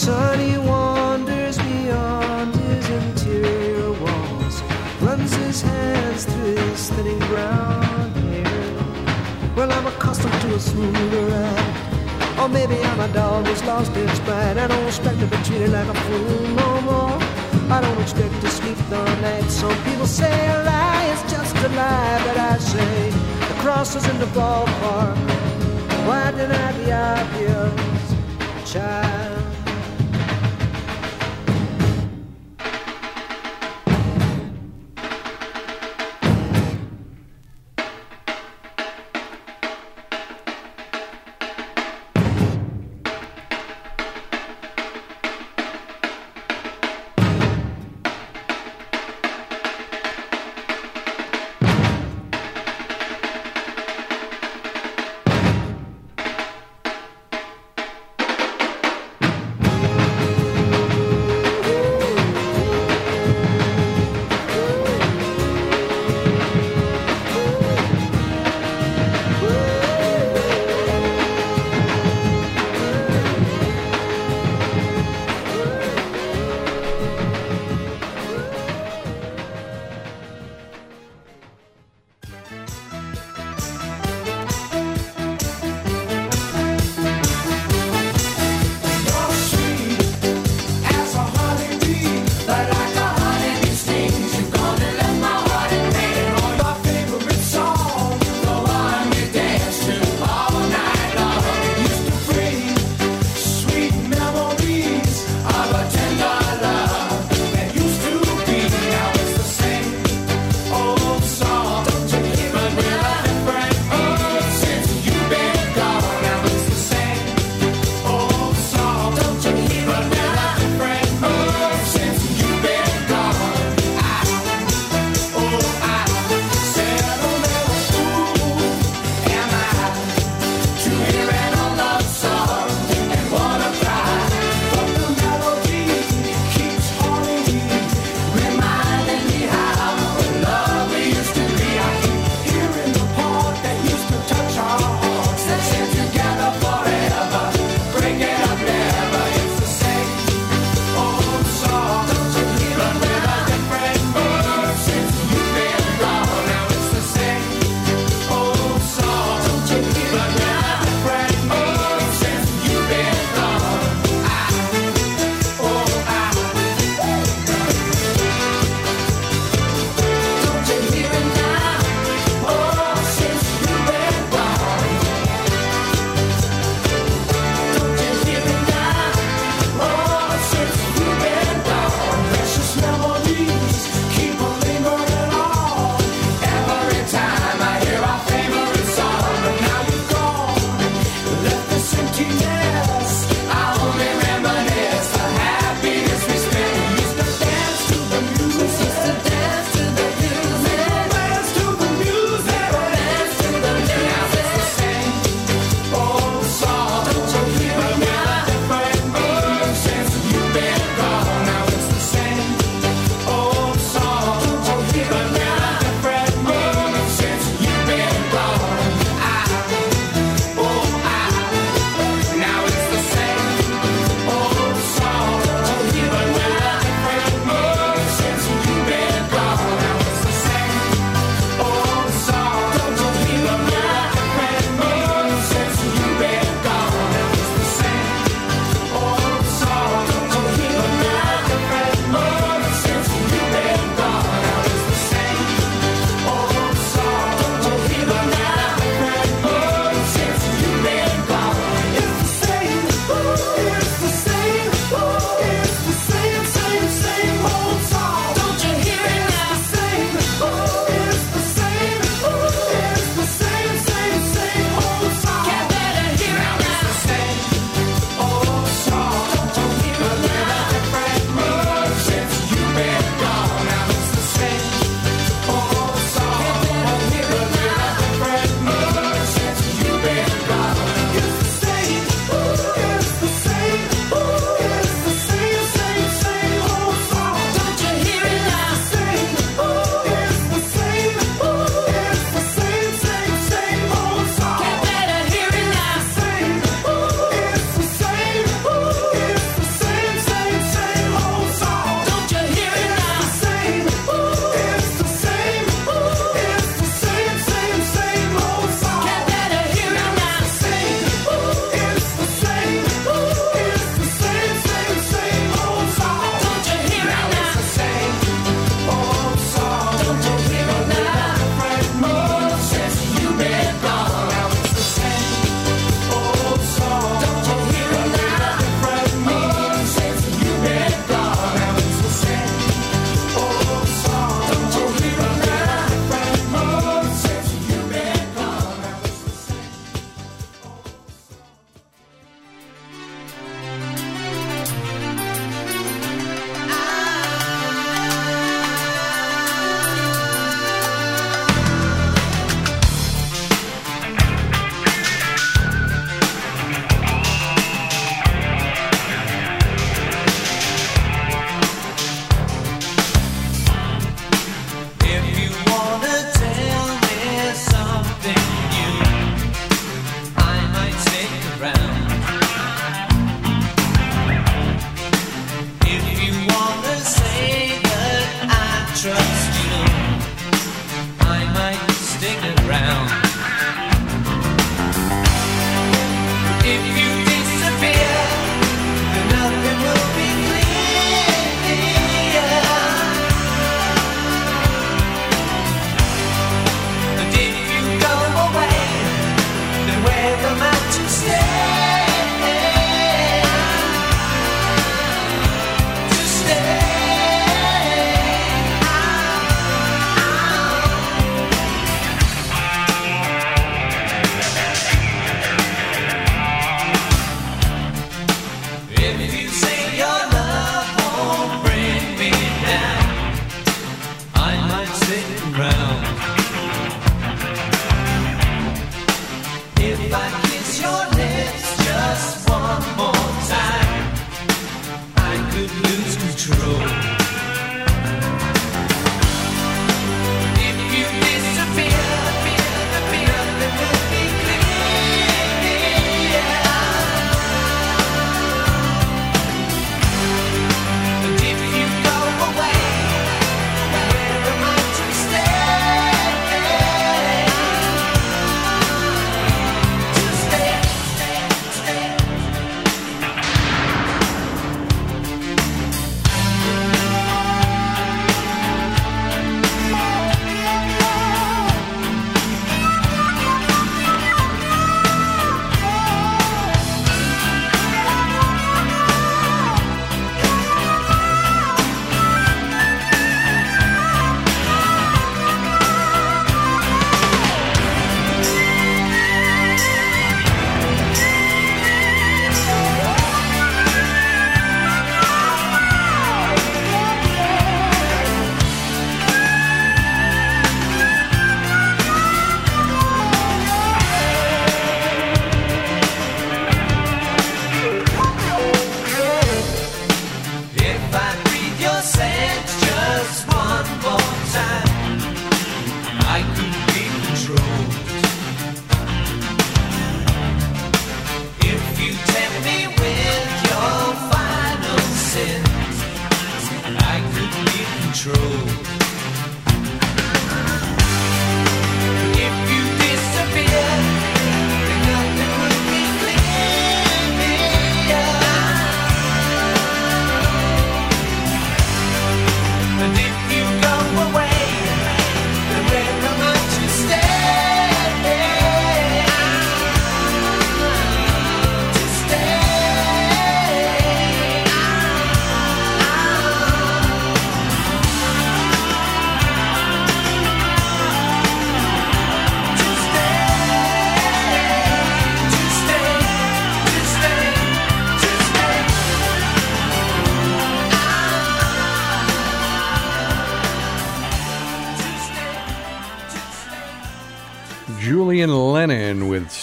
Sonny 0.01 0.57
wanders 0.57 1.59
beyond 1.59 2.55
his 2.55 2.89
interior 2.89 3.91
walls, 4.01 4.63
runs 4.99 5.31
his 5.35 5.61
hands 5.61 6.25
through 6.25 6.55
his 6.55 6.89
thinning 6.89 7.19
brown 7.29 8.09
hair. 8.09 9.53
Well, 9.55 9.71
I'm 9.71 9.85
accustomed 9.85 10.33
to 10.41 10.55
a 10.55 10.59
smoother 10.59 11.25
ride. 11.27 12.39
Or 12.39 12.49
maybe 12.49 12.81
I'm 12.81 12.99
a 12.99 13.13
dog 13.13 13.45
who's 13.45 13.63
lost 13.63 13.95
its 13.95 14.19
pride. 14.21 14.57
I 14.57 14.65
don't 14.65 14.87
expect 14.87 15.19
to 15.19 15.27
be 15.27 15.37
treated 15.43 15.69
like 15.69 15.87
a 15.87 15.93
fool 15.93 16.47
no 16.61 16.81
more. 16.81 17.17
I 17.69 17.79
don't 17.79 18.01
expect 18.01 18.33
to 18.41 18.49
sleep 18.49 18.77
the 18.89 19.05
night. 19.21 19.51
Some 19.51 19.77
people 19.83 20.07
say 20.07 20.33
a 20.47 20.63
lie 20.63 21.05
is 21.13 21.21
just 21.31 21.55
a 21.57 21.69
lie, 21.77 22.19
but 22.25 22.37
I 22.37 22.57
say 22.57 23.11
the 23.49 23.57
cross 23.61 23.95
is 23.95 24.09
in 24.09 24.17
the 24.17 24.31
ballpark. 24.37 25.15
Why 26.07 26.31
deny 26.31 26.71
the 26.79 26.91
obvious, 26.91 28.73
child? 28.73 29.30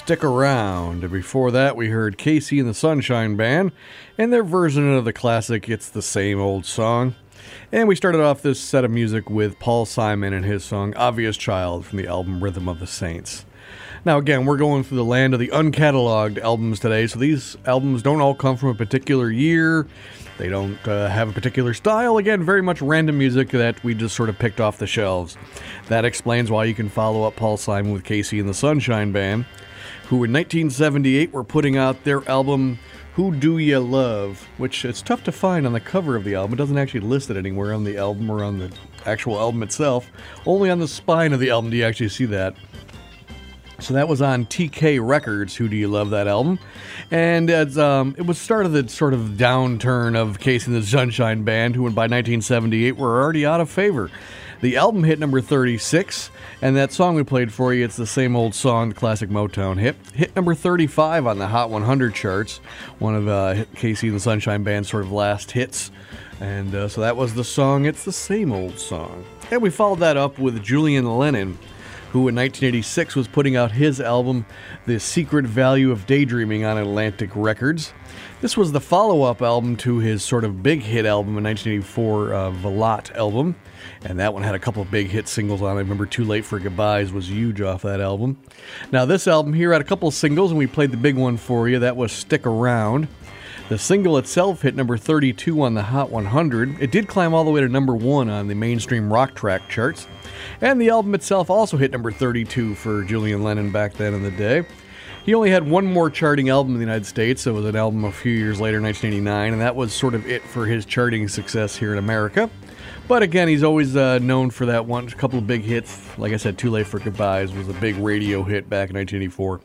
Stick 0.09 0.25
Around. 0.25 1.05
And 1.05 1.12
Before 1.12 1.51
that, 1.51 1.77
we 1.77 1.90
heard 1.90 2.16
KC 2.16 2.61
and 2.61 2.66
the 2.66 2.73
Sunshine 2.73 3.37
Band 3.37 3.73
and 4.16 4.33
their 4.33 4.42
version 4.42 4.90
of 4.94 5.05
the 5.05 5.12
classic 5.12 5.68
It's 5.68 5.90
the 5.90 6.01
Same 6.01 6.40
Old 6.40 6.64
Song. 6.64 7.14
And 7.71 7.87
we 7.87 7.94
started 7.94 8.23
off 8.23 8.40
this 8.40 8.59
set 8.59 8.87
of 8.87 8.90
music 8.90 9.29
with 9.29 9.59
Paul 9.59 9.85
Simon 9.85 10.33
and 10.33 10.47
his 10.47 10.64
song 10.64 10.94
Obvious 10.97 11.37
Child 11.37 11.85
from 11.85 11.99
the 11.99 12.07
album 12.07 12.42
Rhythm 12.42 12.71
of 12.71 12.81
the 12.81 12.87
Saints. 12.87 13.44
Now, 14.07 14.16
again, 14.16 14.47
we're 14.47 14.57
going 14.57 14.83
through 14.83 14.97
the 14.97 15.05
land 15.05 15.35
of 15.35 15.40
the 15.40 15.49
uncatalogued 15.49 16.38
albums 16.38 16.81
today, 16.81 17.07
so 17.07 17.18
these 17.18 17.59
albums 17.66 18.01
don't 18.01 18.23
all 18.23 18.35
come 18.35 18.57
from 18.57 18.71
a 18.71 18.75
particular 18.75 19.31
year. 19.31 19.87
They 20.38 20.49
don't 20.49 20.79
uh, 20.88 21.11
have 21.11 21.29
a 21.29 21.33
particular 21.33 21.75
style. 21.75 22.16
Again, 22.16 22.42
very 22.42 22.62
much 22.62 22.81
random 22.81 23.18
music 23.18 23.51
that 23.51 23.85
we 23.85 23.92
just 23.92 24.16
sort 24.16 24.31
of 24.31 24.38
picked 24.38 24.59
off 24.59 24.79
the 24.79 24.87
shelves. 24.87 25.37
That 25.88 26.07
explains 26.07 26.51
why 26.51 26.64
you 26.64 26.75
can 26.75 26.88
follow 26.88 27.25
up 27.25 27.37
Paul 27.37 27.59
Simon 27.59 27.92
with 27.92 28.05
KC 28.05 28.40
and 28.40 28.49
the 28.49 28.55
Sunshine 28.55 29.12
Band, 29.12 29.44
who 30.09 30.25
in 30.25 30.33
1978 30.33 31.33
were 31.33 31.44
putting 31.44 31.77
out 31.77 32.03
their 32.05 32.27
album 32.31 32.79
Who 33.14 33.35
Do 33.35 33.59
You 33.59 33.79
Love, 33.79 34.49
which 34.57 34.87
it's 34.87 35.03
tough 35.03 35.23
to 35.25 35.33
find 35.33 35.66
on 35.66 35.75
the 35.75 35.81
cover 35.81 36.16
of 36.16 36.25
the 36.25 36.35
album. 36.35 36.55
It 36.55 36.57
doesn't 36.57 36.79
actually 36.79 37.01
list 37.01 37.29
it 37.29 37.37
anywhere 37.37 37.75
on 37.75 37.85
the 37.85 37.99
album 37.99 38.31
or 38.31 38.42
on 38.42 38.59
the 38.59 38.73
actual 39.05 39.38
album 39.38 39.62
itself. 39.62 40.11
Only 40.47 40.71
on 40.71 40.79
the 40.79 40.88
spine 40.88 41.35
of 41.35 41.40
the 41.40 41.51
album 41.51 41.71
do 41.71 41.77
you 41.77 41.85
actually 41.85 42.09
see 42.09 42.25
that. 42.25 42.57
So 43.81 43.92
that 43.94 44.09
was 44.09 44.23
on 44.23 44.47
TK 44.47 44.99
Records. 45.07 45.55
Who 45.55 45.68
do 45.68 45.77
you 45.77 45.88
love 45.88 46.09
that 46.11 46.27
album? 46.27 46.59
And 47.11 47.51
um, 47.79 48.14
it 48.16 48.23
was 48.23 48.38
start 48.38 48.64
of 48.64 48.73
the 48.73 48.88
sort 48.88 49.12
of 49.12 49.33
downturn 49.37 50.16
of 50.16 50.38
KC 50.38 50.68
and 50.68 50.77
the 50.77 50.83
Sunshine 50.83 51.44
Band, 51.44 51.77
who 51.77 51.83
by 51.90 52.05
1978 52.05 52.97
were 52.97 53.23
already 53.23 53.44
out 53.44 53.61
of 53.61 53.68
favor. 53.68 54.11
The 54.61 54.77
album 54.77 55.05
hit 55.05 55.21
number 55.21 55.40
36, 55.40 56.31
and 56.62 56.77
that 56.77 56.90
song 56.90 57.14
we 57.14 57.23
played 57.23 57.53
for 57.53 57.73
you, 57.73 57.85
it's 57.85 57.97
the 57.97 58.09
same 58.09 58.35
old 58.35 58.57
song, 58.57 58.88
the 58.88 58.94
classic 58.94 59.31
Motown 59.31 59.79
hit, 59.79 59.94
hit 60.12 60.35
number 60.35 60.53
35 60.53 61.29
on 61.29 61.38
the 61.38 61.47
Hot 61.47 61.71
100 61.71 62.12
charts, 62.12 62.59
one 62.99 63.14
of 63.14 63.29
uh, 63.29 63.55
KC 63.77 64.09
and 64.09 64.16
the 64.16 64.21
Sunshine 64.21 64.64
Band's 64.64 64.88
sort 64.88 65.05
of 65.05 65.12
last 65.12 65.53
hits. 65.53 65.92
And 66.40 66.75
uh, 66.75 66.88
so 66.88 67.03
that 67.03 67.16
was 67.16 67.35
the 67.35 67.44
song, 67.44 67.85
It's 67.85 68.05
the 68.05 68.12
Same 68.12 68.51
Old 68.53 68.81
Song. 68.81 69.25
And 69.53 69.62
we 69.62 69.71
followed 69.71 70.01
that 70.01 70.16
up 70.16 70.40
with 70.40 70.61
Julian 70.62 71.18
Lennon 71.18 71.57
who 72.11 72.21
in 72.21 72.35
1986 72.35 73.14
was 73.14 73.29
putting 73.29 73.55
out 73.55 73.71
his 73.71 74.01
album, 74.01 74.47
The 74.87 74.99
Secret 74.99 75.44
Value 75.44 75.90
of 75.90 76.07
Daydreaming, 76.07 76.64
on 76.64 76.79
Atlantic 76.79 77.31
Records. 77.35 77.92
This 78.40 78.57
was 78.57 78.73
the 78.73 78.81
follow 78.81 79.23
up 79.23 79.42
album 79.42 79.77
to 79.79 79.99
his 79.99 80.23
sort 80.23 80.44
of 80.44 80.62
big 80.62 80.81
hit 80.81 81.05
album 81.05 81.37
in 81.37 81.44
1984, 81.44 82.33
uh, 82.33 82.51
Valotte 82.53 83.14
album. 83.14 83.57
And 84.05 84.19
that 84.21 84.33
one 84.33 84.43
had 84.43 84.55
a 84.55 84.59
couple 84.59 84.83
of 84.83 84.91
big 84.91 85.09
hit 85.09 85.29
singles 85.29 85.61
on 85.61 85.77
it. 85.77 85.81
I 85.81 85.83
remember 85.83 86.07
Too 86.07 86.25
Late 86.25 86.45
for 86.45 86.59
Goodbyes 86.59 87.13
was 87.13 87.29
huge 87.29 87.61
off 87.61 87.83
that 87.83 88.01
album. 88.01 88.39
Now, 88.93 89.05
this 89.05 89.27
album 89.27 89.53
here 89.53 89.73
had 89.73 89.81
a 89.81 89.85
couple 89.85 90.09
of 90.09 90.15
singles, 90.15 90.51
and 90.51 90.59
we 90.59 90.67
played 90.67 90.93
the 90.93 90.97
big 90.97 91.17
one 91.17 91.37
for 91.37 91.69
you. 91.69 91.81
That 91.81 91.97
was 91.97 92.13
Stick 92.13 92.47
Around. 92.47 93.09
The 93.69 93.79
single 93.79 94.17
itself 94.17 94.63
hit 94.63 94.75
number 94.75 94.97
32 94.97 95.61
on 95.61 95.75
the 95.75 95.83
Hot 95.83 96.11
100. 96.11 96.81
It 96.81 96.91
did 96.91 97.07
climb 97.07 97.35
all 97.35 97.45
the 97.45 97.51
way 97.51 97.61
to 97.61 97.69
number 97.69 97.95
1 97.95 98.31
on 98.31 98.49
the 98.49 98.55
mainstream 98.55 99.13
rock 99.13 99.35
track 99.35 99.69
charts. 99.69 100.07
And 100.61 100.81
the 100.81 100.89
album 100.89 101.15
itself 101.15 101.51
also 101.51 101.77
hit 101.77 101.91
number 101.91 102.11
32 102.11 102.77
for 102.77 103.05
Julian 103.05 103.43
Lennon 103.43 103.71
back 103.71 103.95
then 103.95 104.15
in 104.15 104.23
the 104.23 104.31
day. 104.31 104.65
He 105.27 105.35
only 105.35 105.51
had 105.51 105.69
one 105.69 105.85
more 105.85 106.09
charting 106.09 106.49
album 106.49 106.73
in 106.73 106.79
the 106.79 106.87
United 106.87 107.05
States. 107.05 107.47
It 107.47 107.51
was 107.51 107.67
an 107.67 107.77
album 107.77 108.05
a 108.05 108.13
few 108.13 108.33
years 108.33 108.59
later, 108.59 108.81
1989, 108.81 109.53
and 109.53 109.61
that 109.61 109.77
was 109.77 109.93
sort 109.93 110.15
of 110.15 110.27
it 110.27 110.43
for 110.43 110.65
his 110.65 110.87
charting 110.87 111.29
success 111.29 111.77
here 111.77 111.93
in 111.93 111.99
America. 111.99 112.49
But 113.09 113.23
again, 113.23 113.49
he's 113.49 113.62
always 113.62 113.97
uh, 113.97 114.18
known 114.18 114.51
for 114.51 114.66
that 114.66 114.85
one, 114.85 115.09
couple 115.09 115.38
of 115.38 115.47
big 115.47 115.62
hits. 115.62 115.99
Like 116.18 116.35
I 116.35 116.37
said, 116.37 116.59
Too 116.59 116.71
Late 116.71 116.87
for 116.87 117.01
Goodbyes 117.01 117.53
was 117.55 117.66
a 117.66 117.73
big 117.73 117.97
radio 117.97 118.42
hit 118.42 118.68
back 118.68 118.90
in 118.90 118.97
1984. 118.97 119.61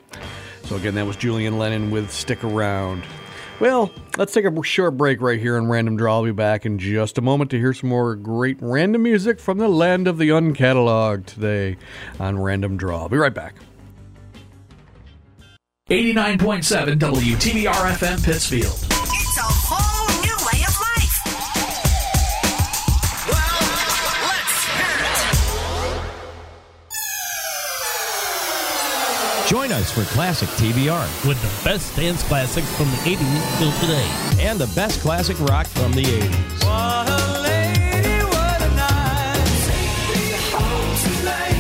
So 0.64 0.78
again, 0.78 0.96
that 0.96 1.06
was 1.06 1.18
Julian 1.18 1.60
Lennon 1.60 1.92
with 1.92 2.10
Stick 2.10 2.42
Around. 2.46 3.04
Well, 3.60 3.92
let's 4.18 4.34
take 4.34 4.46
a 4.46 4.64
short 4.64 4.96
break 4.96 5.22
right 5.22 5.40
here 5.40 5.58
on 5.58 5.68
Random 5.68 5.98
Draw. 5.98 6.14
I'll 6.16 6.24
be 6.24 6.32
back 6.32 6.66
in 6.66 6.80
just 6.80 7.18
a 7.18 7.22
moment 7.22 7.52
to 7.52 7.60
hear 7.60 7.74
some 7.74 7.90
more 7.90 8.16
great 8.16 8.58
random 8.62 9.04
music 9.04 9.40
from 9.40 9.58
the 9.58 9.68
land 9.68 10.08
of 10.08 10.18
the 10.18 10.30
uncatalogued 10.30 11.26
today 11.26 11.78
on 12.20 12.40
Random 12.40 12.78
Draw. 12.78 12.98
I'll 12.98 13.10
be 13.10 13.18
right 13.18 13.34
back. 13.34 13.56
89.7 15.90 16.98
WTBR 16.98 17.92
FM 17.92 18.24
Pittsfield. 18.24 19.03
Us 29.74 29.92
for 29.92 30.04
Classic 30.14 30.48
TBR 30.50 31.28
with 31.28 31.42
the 31.42 31.48
best 31.68 31.96
dance 31.96 32.22
classics 32.24 32.70
from 32.78 32.86
the 32.92 32.98
80s 32.98 33.58
till 33.58 33.72
today. 33.80 34.08
and 34.40 34.60
the 34.60 34.68
best 34.76 35.00
classic 35.02 35.40
rock 35.42 35.66
from 35.68 35.92
the 35.94 36.04
80s. 36.04 36.64
Lady, 37.44 38.20
tonight. 38.60 39.48
Tonight. 41.20 41.60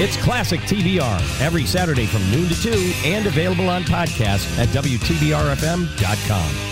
It's 0.00 0.16
Classic 0.16 0.58
TBR 0.60 1.40
every 1.40 1.64
Saturday 1.66 2.06
from 2.06 2.28
noon 2.30 2.48
to 2.48 2.60
2 2.62 2.92
and 3.04 3.26
available 3.26 3.68
on 3.68 3.84
podcast 3.84 4.58
at 4.58 4.68
WTBRFM.com. 4.68 6.71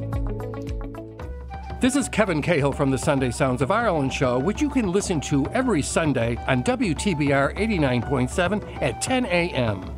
This 1.81 1.95
is 1.95 2.07
Kevin 2.07 2.43
Cahill 2.43 2.73
from 2.73 2.91
the 2.91 2.97
Sunday 2.99 3.31
Sounds 3.31 3.63
of 3.63 3.71
Ireland 3.71 4.13
show, 4.13 4.37
which 4.37 4.61
you 4.61 4.69
can 4.69 4.91
listen 4.91 5.19
to 5.21 5.47
every 5.47 5.81
Sunday 5.81 6.37
on 6.45 6.61
WTBR 6.61 7.57
89.7 7.57 8.83
at 8.83 9.01
10 9.01 9.25
a.m. 9.25 9.91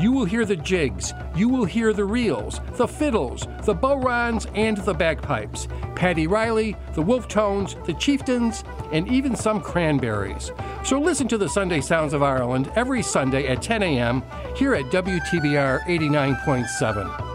You 0.00 0.12
will 0.12 0.24
hear 0.24 0.46
the 0.46 0.56
jigs, 0.56 1.12
you 1.36 1.50
will 1.50 1.66
hear 1.66 1.92
the 1.92 2.06
reels, 2.06 2.62
the 2.76 2.88
fiddles, 2.88 3.42
the 3.64 3.74
bodhráns, 3.74 4.50
and 4.54 4.78
the 4.78 4.94
bagpipes, 4.94 5.68
Paddy 5.94 6.26
Reilly, 6.26 6.74
the 6.94 7.02
Wolf 7.02 7.28
Tones, 7.28 7.76
the 7.84 7.92
Chieftains, 7.92 8.64
and 8.90 9.06
even 9.06 9.36
some 9.36 9.60
cranberries. 9.60 10.50
So 10.84 10.98
listen 10.98 11.28
to 11.28 11.36
the 11.36 11.50
Sunday 11.50 11.82
Sounds 11.82 12.14
of 12.14 12.22
Ireland 12.22 12.72
every 12.76 13.02
Sunday 13.02 13.46
at 13.48 13.60
10 13.60 13.82
a.m. 13.82 14.22
here 14.56 14.74
at 14.74 14.86
WTBR 14.86 15.82
89.7. 15.82 17.25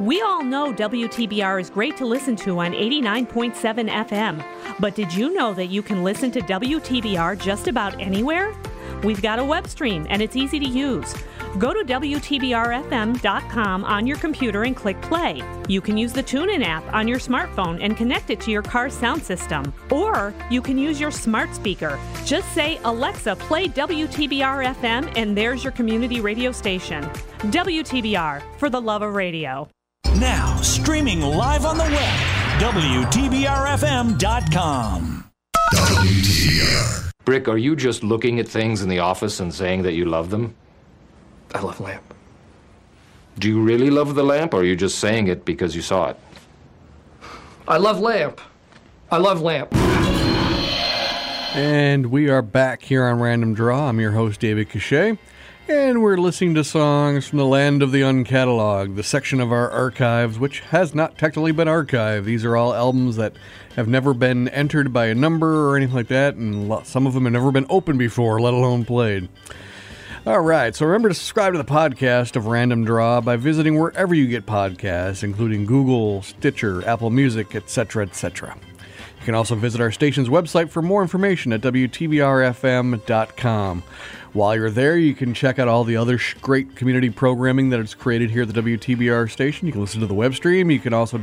We 0.00 0.22
all 0.22 0.42
know 0.42 0.72
WTBR 0.72 1.60
is 1.60 1.68
great 1.68 1.94
to 1.98 2.06
listen 2.06 2.34
to 2.36 2.60
on 2.60 2.72
89.7 2.72 3.90
FM. 4.06 4.42
But 4.80 4.94
did 4.94 5.12
you 5.12 5.34
know 5.34 5.52
that 5.52 5.66
you 5.66 5.82
can 5.82 6.02
listen 6.02 6.30
to 6.30 6.40
WTBR 6.40 7.38
just 7.38 7.68
about 7.68 8.00
anywhere? 8.00 8.56
We've 9.04 9.20
got 9.20 9.38
a 9.38 9.44
web 9.44 9.68
stream 9.68 10.06
and 10.08 10.22
it's 10.22 10.36
easy 10.36 10.58
to 10.58 10.66
use. 10.66 11.14
Go 11.58 11.74
to 11.74 11.84
WTBRFM.com 11.84 13.84
on 13.84 14.06
your 14.06 14.16
computer 14.16 14.62
and 14.62 14.74
click 14.74 14.98
play. 15.02 15.42
You 15.68 15.82
can 15.82 15.98
use 15.98 16.14
the 16.14 16.22
TuneIn 16.22 16.64
app 16.64 16.90
on 16.94 17.06
your 17.06 17.18
smartphone 17.18 17.78
and 17.82 17.94
connect 17.94 18.30
it 18.30 18.40
to 18.40 18.50
your 18.50 18.62
car's 18.62 18.94
sound 18.94 19.22
system. 19.22 19.70
Or 19.90 20.32
you 20.50 20.62
can 20.62 20.78
use 20.78 20.98
your 20.98 21.10
smart 21.10 21.54
speaker. 21.54 21.98
Just 22.24 22.50
say, 22.54 22.80
Alexa, 22.84 23.36
play 23.36 23.68
WTBR 23.68 24.74
FM, 24.76 25.12
and 25.16 25.36
there's 25.36 25.62
your 25.62 25.72
community 25.72 26.22
radio 26.22 26.52
station. 26.52 27.04
WTBR, 27.50 28.42
for 28.58 28.70
the 28.70 28.80
love 28.80 29.02
of 29.02 29.12
radio. 29.12 29.68
Now, 30.18 30.58
streaming 30.62 31.20
live 31.20 31.64
on 31.64 31.78
the 31.78 31.84
web, 31.84 32.18
WTBRFM.com. 32.60 33.30
Brick, 37.24 37.46
are 37.48 37.58
you 37.58 37.76
just 37.76 38.02
looking 38.02 38.40
at 38.40 38.48
things 38.48 38.82
in 38.82 38.88
the 38.88 38.98
office 38.98 39.38
and 39.38 39.54
saying 39.54 39.82
that 39.82 39.92
you 39.92 40.04
love 40.06 40.30
them? 40.30 40.54
I 41.54 41.60
love 41.60 41.78
lamp. 41.80 42.02
Do 43.38 43.48
you 43.48 43.62
really 43.62 43.88
love 43.90 44.16
the 44.16 44.24
lamp, 44.24 44.52
or 44.52 44.58
are 44.58 44.64
you 44.64 44.74
just 44.74 44.98
saying 44.98 45.28
it 45.28 45.44
because 45.44 45.76
you 45.76 45.82
saw 45.82 46.08
it? 46.10 46.16
I 47.68 47.76
love 47.76 48.00
lamp. 48.00 48.40
I 49.12 49.18
love 49.18 49.40
lamp. 49.40 49.72
And 51.54 52.06
we 52.06 52.28
are 52.28 52.42
back 52.42 52.82
here 52.82 53.04
on 53.04 53.20
Random 53.20 53.54
Draw. 53.54 53.88
I'm 53.88 54.00
your 54.00 54.12
host, 54.12 54.40
David 54.40 54.68
Cachet. 54.70 55.18
And 55.68 56.02
we're 56.02 56.16
listening 56.16 56.54
to 56.56 56.64
songs 56.64 57.28
from 57.28 57.38
the 57.38 57.46
land 57.46 57.82
of 57.82 57.92
the 57.92 58.00
uncatalogued, 58.00 58.96
the 58.96 59.04
section 59.04 59.40
of 59.40 59.52
our 59.52 59.70
archives 59.70 60.38
which 60.38 60.60
has 60.60 60.94
not 60.94 61.16
technically 61.16 61.52
been 61.52 61.68
archived. 61.68 62.24
These 62.24 62.44
are 62.44 62.56
all 62.56 62.74
albums 62.74 63.16
that 63.16 63.34
have 63.76 63.86
never 63.86 64.12
been 64.12 64.48
entered 64.48 64.92
by 64.92 65.06
a 65.06 65.14
number 65.14 65.68
or 65.68 65.76
anything 65.76 65.94
like 65.94 66.08
that, 66.08 66.34
and 66.34 66.84
some 66.84 67.06
of 67.06 67.14
them 67.14 67.24
have 67.24 67.32
never 67.32 67.52
been 67.52 67.66
opened 67.70 68.00
before, 68.00 68.40
let 68.40 68.52
alone 68.52 68.84
played. 68.84 69.28
All 70.26 70.40
right, 70.40 70.74
so 70.74 70.86
remember 70.86 71.08
to 71.08 71.14
subscribe 71.14 71.52
to 71.52 71.58
the 71.58 71.64
podcast 71.64 72.34
of 72.34 72.46
Random 72.46 72.84
Draw 72.84 73.20
by 73.20 73.36
visiting 73.36 73.78
wherever 73.78 74.14
you 74.14 74.26
get 74.26 74.46
podcasts, 74.46 75.22
including 75.22 75.66
Google, 75.66 76.22
Stitcher, 76.22 76.86
Apple 76.86 77.10
Music, 77.10 77.54
etc., 77.54 78.06
etc. 78.06 78.56
You 79.20 79.26
can 79.26 79.34
also 79.34 79.54
visit 79.54 79.82
our 79.82 79.92
station's 79.92 80.30
website 80.30 80.70
for 80.70 80.80
more 80.80 81.02
information 81.02 81.52
at 81.52 81.60
WTBRFM.com. 81.60 83.82
While 84.32 84.56
you're 84.56 84.70
there, 84.70 84.96
you 84.96 85.14
can 85.14 85.34
check 85.34 85.58
out 85.58 85.68
all 85.68 85.84
the 85.84 85.98
other 85.98 86.16
sh- 86.16 86.36
great 86.40 86.74
community 86.74 87.10
programming 87.10 87.68
that 87.70 87.80
is 87.80 87.94
created 87.94 88.30
here 88.30 88.42
at 88.42 88.48
the 88.48 88.62
WTBR 88.62 89.30
station. 89.30 89.66
You 89.66 89.72
can 89.72 89.82
listen 89.82 90.00
to 90.00 90.06
the 90.06 90.14
web 90.14 90.34
stream. 90.34 90.70
You 90.70 90.78
can 90.78 90.94
also 90.94 91.20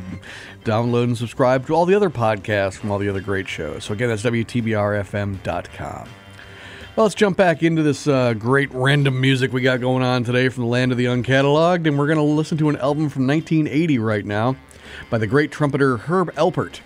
download 0.64 1.06
and 1.06 1.18
subscribe 1.18 1.66
to 1.68 1.74
all 1.74 1.86
the 1.86 1.96
other 1.96 2.12
podcasts 2.12 2.74
from 2.74 2.92
all 2.92 3.00
the 3.00 3.10
other 3.10 3.22
great 3.22 3.48
shows. 3.48 3.86
So, 3.86 3.94
again, 3.94 4.10
that's 4.10 4.24
WTBRFM.com. 4.24 6.10
Well, 6.96 7.06
let's 7.06 7.16
jump 7.16 7.38
back 7.38 7.64
into 7.64 7.82
this 7.82 8.08
uh, 8.08 8.34
great 8.34 8.70
random 8.74 9.20
music 9.20 9.52
we 9.54 9.62
got 9.62 9.82
going 9.82 10.04
on 10.04 10.24
today 10.24 10.50
from 10.50 10.64
the 10.64 10.70
land 10.70 10.92
of 10.92 11.00
the 11.00 11.06
uncatalogued, 11.06 11.88
and 11.88 11.98
we're 11.98 12.08
going 12.08 12.18
to 12.18 12.24
listen 12.24 12.60
to 12.60 12.70
an 12.70 12.78
album 12.78 13.10
from 13.10 13.26
1980 13.26 13.98
right 14.00 14.26
now 14.26 14.56
by 15.10 15.18
the 15.18 15.28
great 15.28 15.52
trumpeter 15.52 15.98
Herb 15.98 16.32
Alpert. 16.36 16.82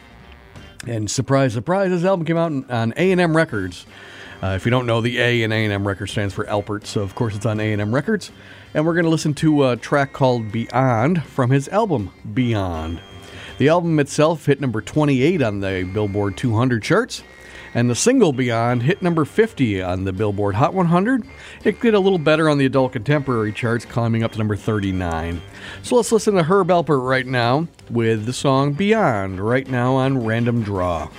And 0.87 1.09
surprise, 1.09 1.53
surprise, 1.53 1.91
this 1.91 2.03
album 2.03 2.25
came 2.25 2.37
out 2.37 2.51
on 2.69 2.93
A&M 2.97 3.35
Records. 3.37 3.85
Uh, 4.41 4.53
if 4.55 4.65
you 4.65 4.71
don't 4.71 4.87
know, 4.87 5.01
the 5.01 5.19
A 5.19 5.43
in 5.43 5.51
A&M 5.51 5.87
Records 5.87 6.11
stands 6.11 6.33
for 6.33 6.45
Alpert, 6.45 6.85
so 6.85 7.01
of 7.01 7.13
course 7.13 7.35
it's 7.35 7.45
on 7.45 7.59
A&M 7.59 7.93
Records. 7.93 8.31
And 8.73 8.85
we're 8.85 8.93
going 8.93 9.05
to 9.05 9.11
listen 9.11 9.35
to 9.35 9.69
a 9.69 9.77
track 9.77 10.13
called 10.13 10.51
Beyond 10.51 11.23
from 11.23 11.51
his 11.51 11.67
album 11.67 12.11
Beyond. 12.33 13.01
The 13.59 13.69
album 13.69 13.99
itself 13.99 14.47
hit 14.47 14.59
number 14.59 14.81
28 14.81 15.43
on 15.43 15.59
the 15.59 15.87
Billboard 15.93 16.35
200 16.37 16.81
charts, 16.81 17.23
and 17.73 17.89
the 17.89 17.95
single 17.95 18.33
Beyond 18.33 18.83
hit 18.83 19.01
number 19.01 19.25
50 19.25 19.81
on 19.81 20.03
the 20.03 20.13
Billboard 20.13 20.55
Hot 20.55 20.73
100. 20.73 21.23
It 21.63 21.79
did 21.81 21.93
a 21.93 21.99
little 21.99 22.19
better 22.19 22.49
on 22.49 22.57
the 22.57 22.65
adult 22.65 22.93
contemporary 22.93 23.53
charts, 23.53 23.85
climbing 23.85 24.23
up 24.23 24.33
to 24.33 24.37
number 24.37 24.55
39. 24.55 25.41
So 25.83 25.95
let's 25.95 26.11
listen 26.11 26.35
to 26.35 26.43
Herb 26.43 26.67
Alpert 26.67 27.05
right 27.07 27.25
now 27.25 27.67
with 27.89 28.25
the 28.25 28.33
song 28.33 28.73
Beyond, 28.73 29.39
right 29.39 29.67
now 29.67 29.95
on 29.95 30.25
Random 30.25 30.63
Draw. 30.63 31.09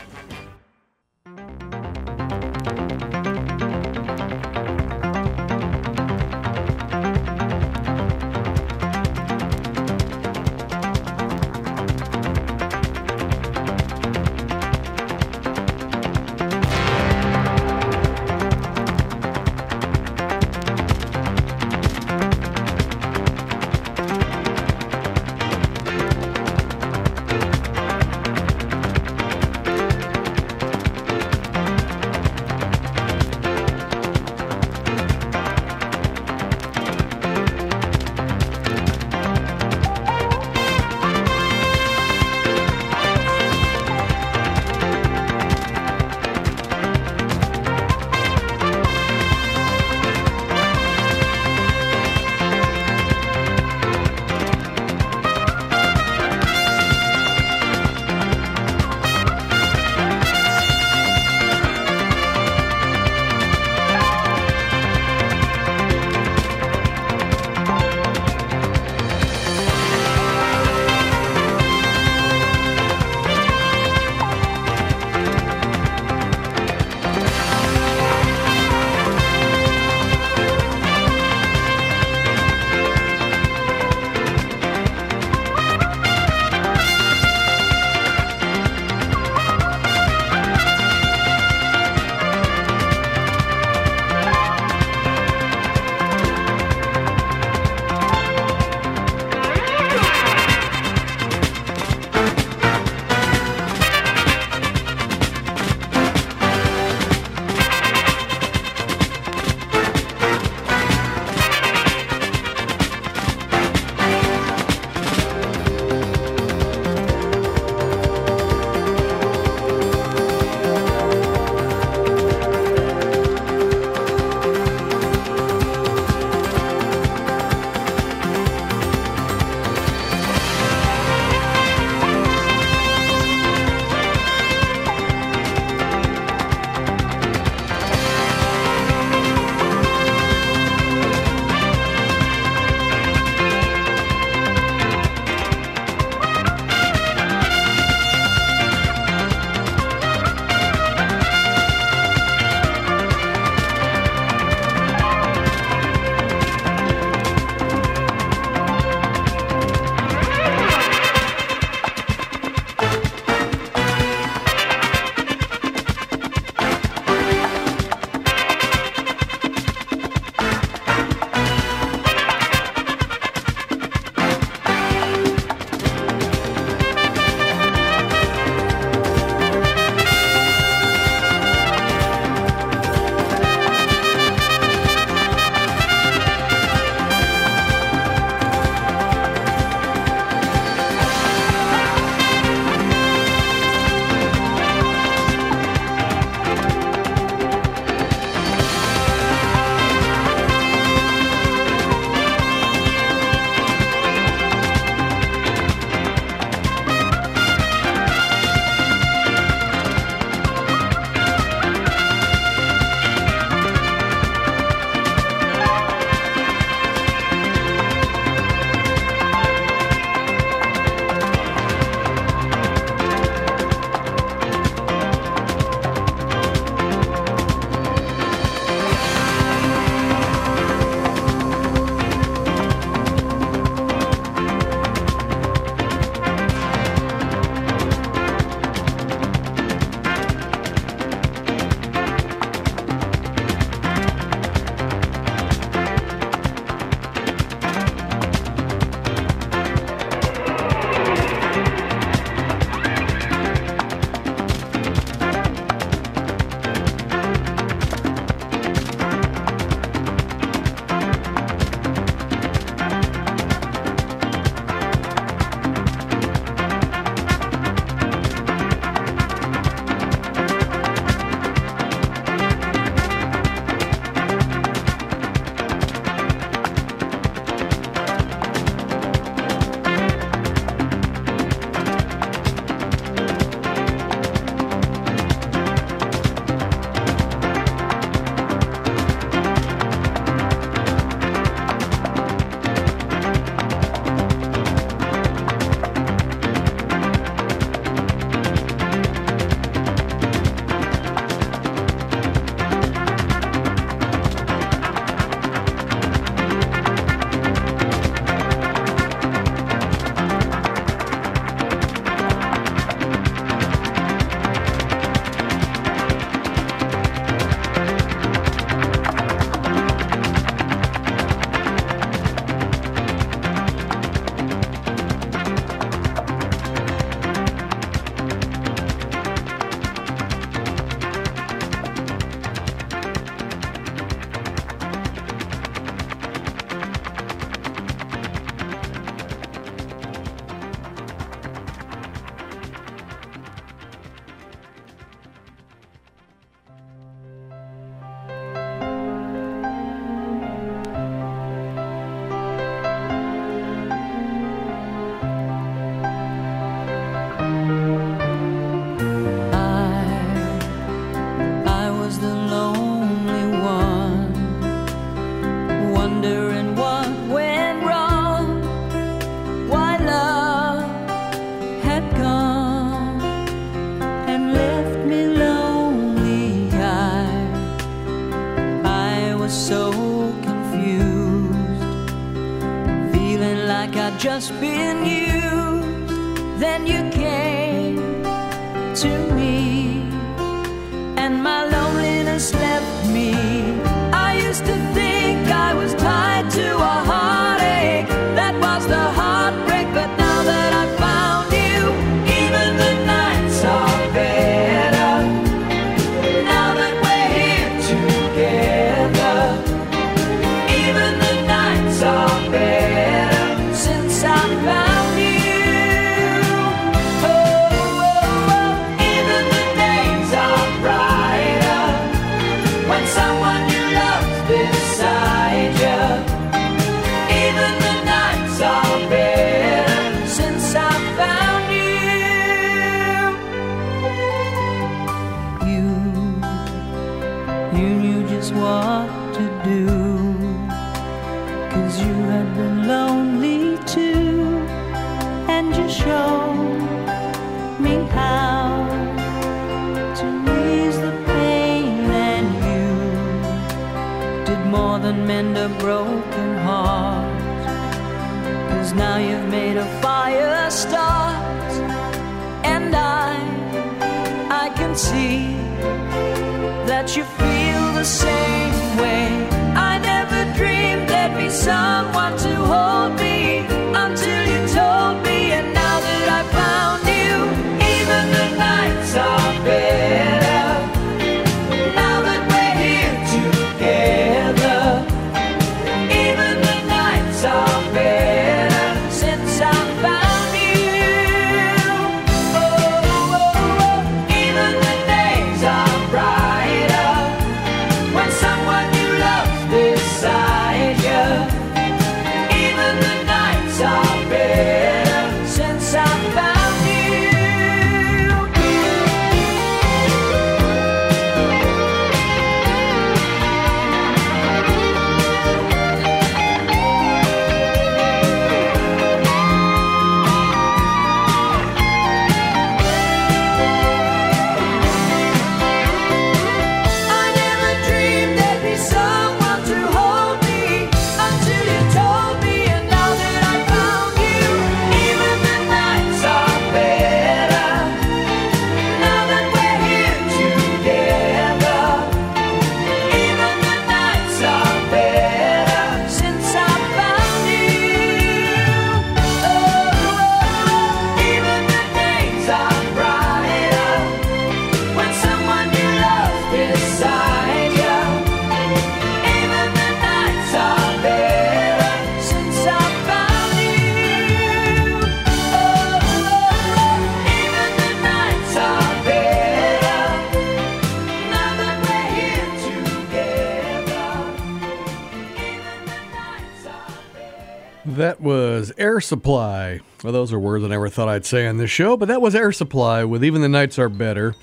Supply. 579.12 579.80
Well, 580.02 580.14
those 580.14 580.32
are 580.32 580.38
words 580.38 580.64
I 580.64 580.68
never 580.68 580.88
thought 580.88 581.06
I'd 581.06 581.26
say 581.26 581.46
on 581.46 581.58
this 581.58 581.70
show, 581.70 581.98
but 581.98 582.08
that 582.08 582.22
was 582.22 582.34
Air 582.34 582.50
Supply 582.50 583.04
with 583.04 583.22
Even 583.22 583.42
the 583.42 583.48
Nights 583.48 583.78
Are 583.78 583.90
Better. 583.90 584.34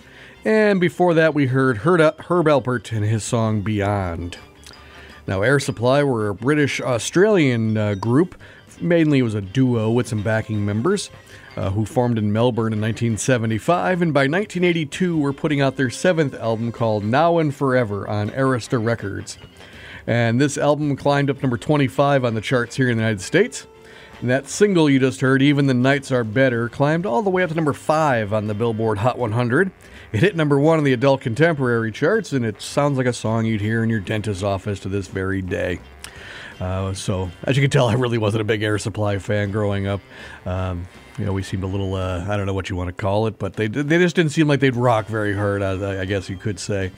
And 0.45 0.79
before 0.79 1.15
that, 1.15 1.33
we 1.33 1.47
heard 1.47 1.77
Herb, 1.77 1.99
Alpert 2.45 2.91
and 2.91 3.03
his 3.03 3.23
song 3.23 3.61
Beyond. 3.61 4.37
Now, 5.25 5.41
Air 5.41 5.59
Supply 5.59 6.03
were 6.03 6.29
a 6.29 6.35
British 6.35 6.79
Australian 6.81 7.77
uh, 7.77 7.95
group. 7.95 8.39
Mainly, 8.79 9.17
it 9.17 9.23
was 9.23 9.33
a 9.33 9.41
duo 9.41 9.89
with 9.89 10.07
some 10.07 10.21
backing 10.21 10.63
members 10.63 11.09
uh, 11.57 11.71
who 11.71 11.83
formed 11.83 12.19
in 12.19 12.31
Melbourne 12.31 12.71
in 12.71 12.79
1975. 12.79 14.03
And 14.03 14.13
by 14.13 14.27
1982, 14.27 15.17
were 15.17 15.33
putting 15.33 15.61
out 15.61 15.77
their 15.77 15.89
seventh 15.89 16.35
album 16.35 16.71
called 16.71 17.03
Now 17.03 17.39
and 17.39 17.55
Forever 17.55 18.07
on 18.07 18.29
Arista 18.29 18.79
Records. 18.79 19.39
And 20.05 20.39
this 20.39 20.59
album 20.59 20.95
climbed 20.95 21.31
up 21.31 21.41
number 21.41 21.57
25 21.57 22.23
on 22.23 22.35
the 22.35 22.41
charts 22.41 22.75
here 22.75 22.91
in 22.91 22.97
the 22.97 23.01
United 23.01 23.21
States. 23.21 23.65
And 24.21 24.29
that 24.29 24.49
single 24.49 24.89
you 24.89 24.99
just 24.99 25.21
heard, 25.21 25.41
Even 25.41 25.67
the 25.67 25.73
Nights 25.73 26.11
Are 26.11 26.25
Better, 26.25 26.67
climbed 26.67 27.05
all 27.05 27.21
the 27.21 27.29
way 27.29 27.41
up 27.41 27.49
to 27.49 27.55
number 27.55 27.71
5 27.71 28.33
on 28.33 28.47
the 28.47 28.53
Billboard 28.53 28.97
Hot 28.97 29.17
100. 29.17 29.71
It 30.11 30.19
hit 30.19 30.35
number 30.35 30.59
1 30.59 30.77
on 30.77 30.83
the 30.83 30.91
adult 30.91 31.21
contemporary 31.21 31.91
charts, 31.91 32.33
and 32.33 32.43
it 32.43 32.61
sounds 32.61 32.97
like 32.97 33.07
a 33.07 33.13
song 33.13 33.45
you'd 33.45 33.61
hear 33.61 33.81
in 33.81 33.89
your 33.89 34.01
dentist's 34.01 34.43
office 34.43 34.81
to 34.81 34.89
this 34.89 35.07
very 35.07 35.41
day. 35.41 35.79
Uh, 36.59 36.93
so, 36.93 37.31
as 37.45 37.55
you 37.55 37.63
can 37.63 37.71
tell, 37.71 37.87
I 37.87 37.93
really 37.93 38.17
wasn't 38.17 38.41
a 38.41 38.43
big 38.43 38.61
Air 38.61 38.77
Supply 38.77 39.19
fan 39.19 39.51
growing 39.51 39.87
up. 39.87 40.01
Um, 40.45 40.85
know, 41.25 41.33
we 41.33 41.43
seemed 41.43 41.63
a 41.63 41.67
little, 41.67 41.95
uh, 41.95 42.25
I 42.27 42.37
don't 42.37 42.45
know 42.45 42.53
what 42.53 42.69
you 42.69 42.75
want 42.75 42.87
to 42.87 42.93
call 42.93 43.27
it, 43.27 43.37
but 43.39 43.53
they 43.53 43.67
they 43.67 43.97
just 43.97 44.15
didn't 44.15 44.31
seem 44.31 44.47
like 44.47 44.59
they'd 44.59 44.75
rock 44.75 45.07
very 45.07 45.35
hard, 45.35 45.61
I, 45.61 46.01
I 46.01 46.05
guess 46.05 46.29
you 46.29 46.37
could 46.37 46.59
say. 46.59 46.91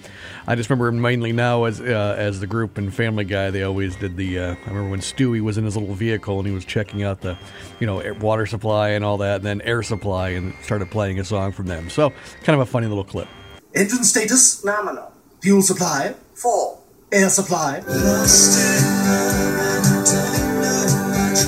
I 0.48 0.56
just 0.56 0.70
remember 0.70 0.92
mainly 0.92 1.32
now 1.32 1.64
as 1.64 1.80
uh, 1.80 2.16
as 2.18 2.40
the 2.40 2.48
group 2.48 2.78
and 2.78 2.94
Family 2.94 3.26
Guy, 3.26 3.50
they 3.50 3.64
always 3.64 3.96
did 3.96 4.18
the, 4.18 4.40
uh, 4.40 4.56
I 4.56 4.70
remember 4.70 4.90
when 4.90 5.00
Stewie 5.00 5.42
was 5.42 5.58
in 5.58 5.66
his 5.66 5.76
little 5.76 5.96
vehicle 5.96 6.38
and 6.38 6.48
he 6.48 6.54
was 6.54 6.66
checking 6.66 7.04
out 7.04 7.22
the, 7.22 7.38
you 7.80 7.88
know, 7.88 8.00
air, 8.00 8.14
water 8.14 8.46
supply 8.46 8.90
and 8.90 9.04
all 9.04 9.18
that, 9.18 9.38
and 9.38 9.46
then 9.46 9.62
Air 9.62 9.84
Supply 9.84 10.30
and 10.30 10.54
started 10.62 10.92
playing 10.92 11.20
a 11.20 11.24
song 11.24 11.52
from 11.52 11.68
them. 11.68 11.90
So, 11.90 12.12
kind 12.44 12.60
of 12.60 12.68
a 12.68 12.70
funny 12.70 12.88
little 12.88 13.04
clip. 13.04 13.28
Engine 13.74 14.04
status 14.04 14.64
nominal. 14.64 15.12
Fuel 15.42 15.62
supply 15.62 16.14
full. 16.36 16.84
Air 17.12 17.30
supply. 17.30 17.82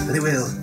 Very 0.08 0.20
well. 0.20 0.63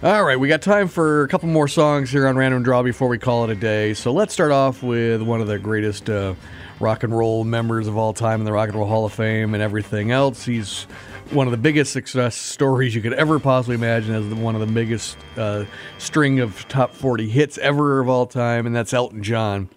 All 0.00 0.22
right, 0.22 0.38
we 0.38 0.46
got 0.46 0.62
time 0.62 0.86
for 0.86 1.24
a 1.24 1.28
couple 1.28 1.48
more 1.48 1.66
songs 1.66 2.08
here 2.08 2.28
on 2.28 2.36
Random 2.36 2.62
Draw 2.62 2.84
before 2.84 3.08
we 3.08 3.18
call 3.18 3.42
it 3.42 3.50
a 3.50 3.56
day. 3.56 3.94
So 3.94 4.12
let's 4.12 4.32
start 4.32 4.52
off 4.52 4.80
with 4.80 5.22
one 5.22 5.40
of 5.40 5.48
the 5.48 5.58
greatest 5.58 6.08
uh, 6.08 6.36
rock 6.78 7.02
and 7.02 7.12
roll 7.12 7.42
members 7.42 7.88
of 7.88 7.96
all 7.96 8.12
time 8.12 8.38
in 8.40 8.44
the 8.44 8.52
Rock 8.52 8.68
and 8.68 8.78
Roll 8.78 8.86
Hall 8.86 9.06
of 9.06 9.12
Fame 9.12 9.54
and 9.54 9.62
everything 9.62 10.12
else. 10.12 10.44
He's 10.44 10.84
one 11.30 11.48
of 11.48 11.50
the 11.50 11.56
biggest 11.56 11.92
success 11.92 12.36
stories 12.36 12.94
you 12.94 13.02
could 13.02 13.14
ever 13.14 13.40
possibly 13.40 13.74
imagine 13.74 14.14
as 14.14 14.24
one 14.38 14.54
of 14.54 14.60
the 14.60 14.72
biggest 14.72 15.18
uh, 15.36 15.64
string 15.98 16.38
of 16.38 16.68
top 16.68 16.94
40 16.94 17.28
hits 17.28 17.58
ever 17.58 17.98
of 17.98 18.08
all 18.08 18.26
time, 18.26 18.66
and 18.66 18.76
that's 18.76 18.94
Elton 18.94 19.24
John. 19.24 19.68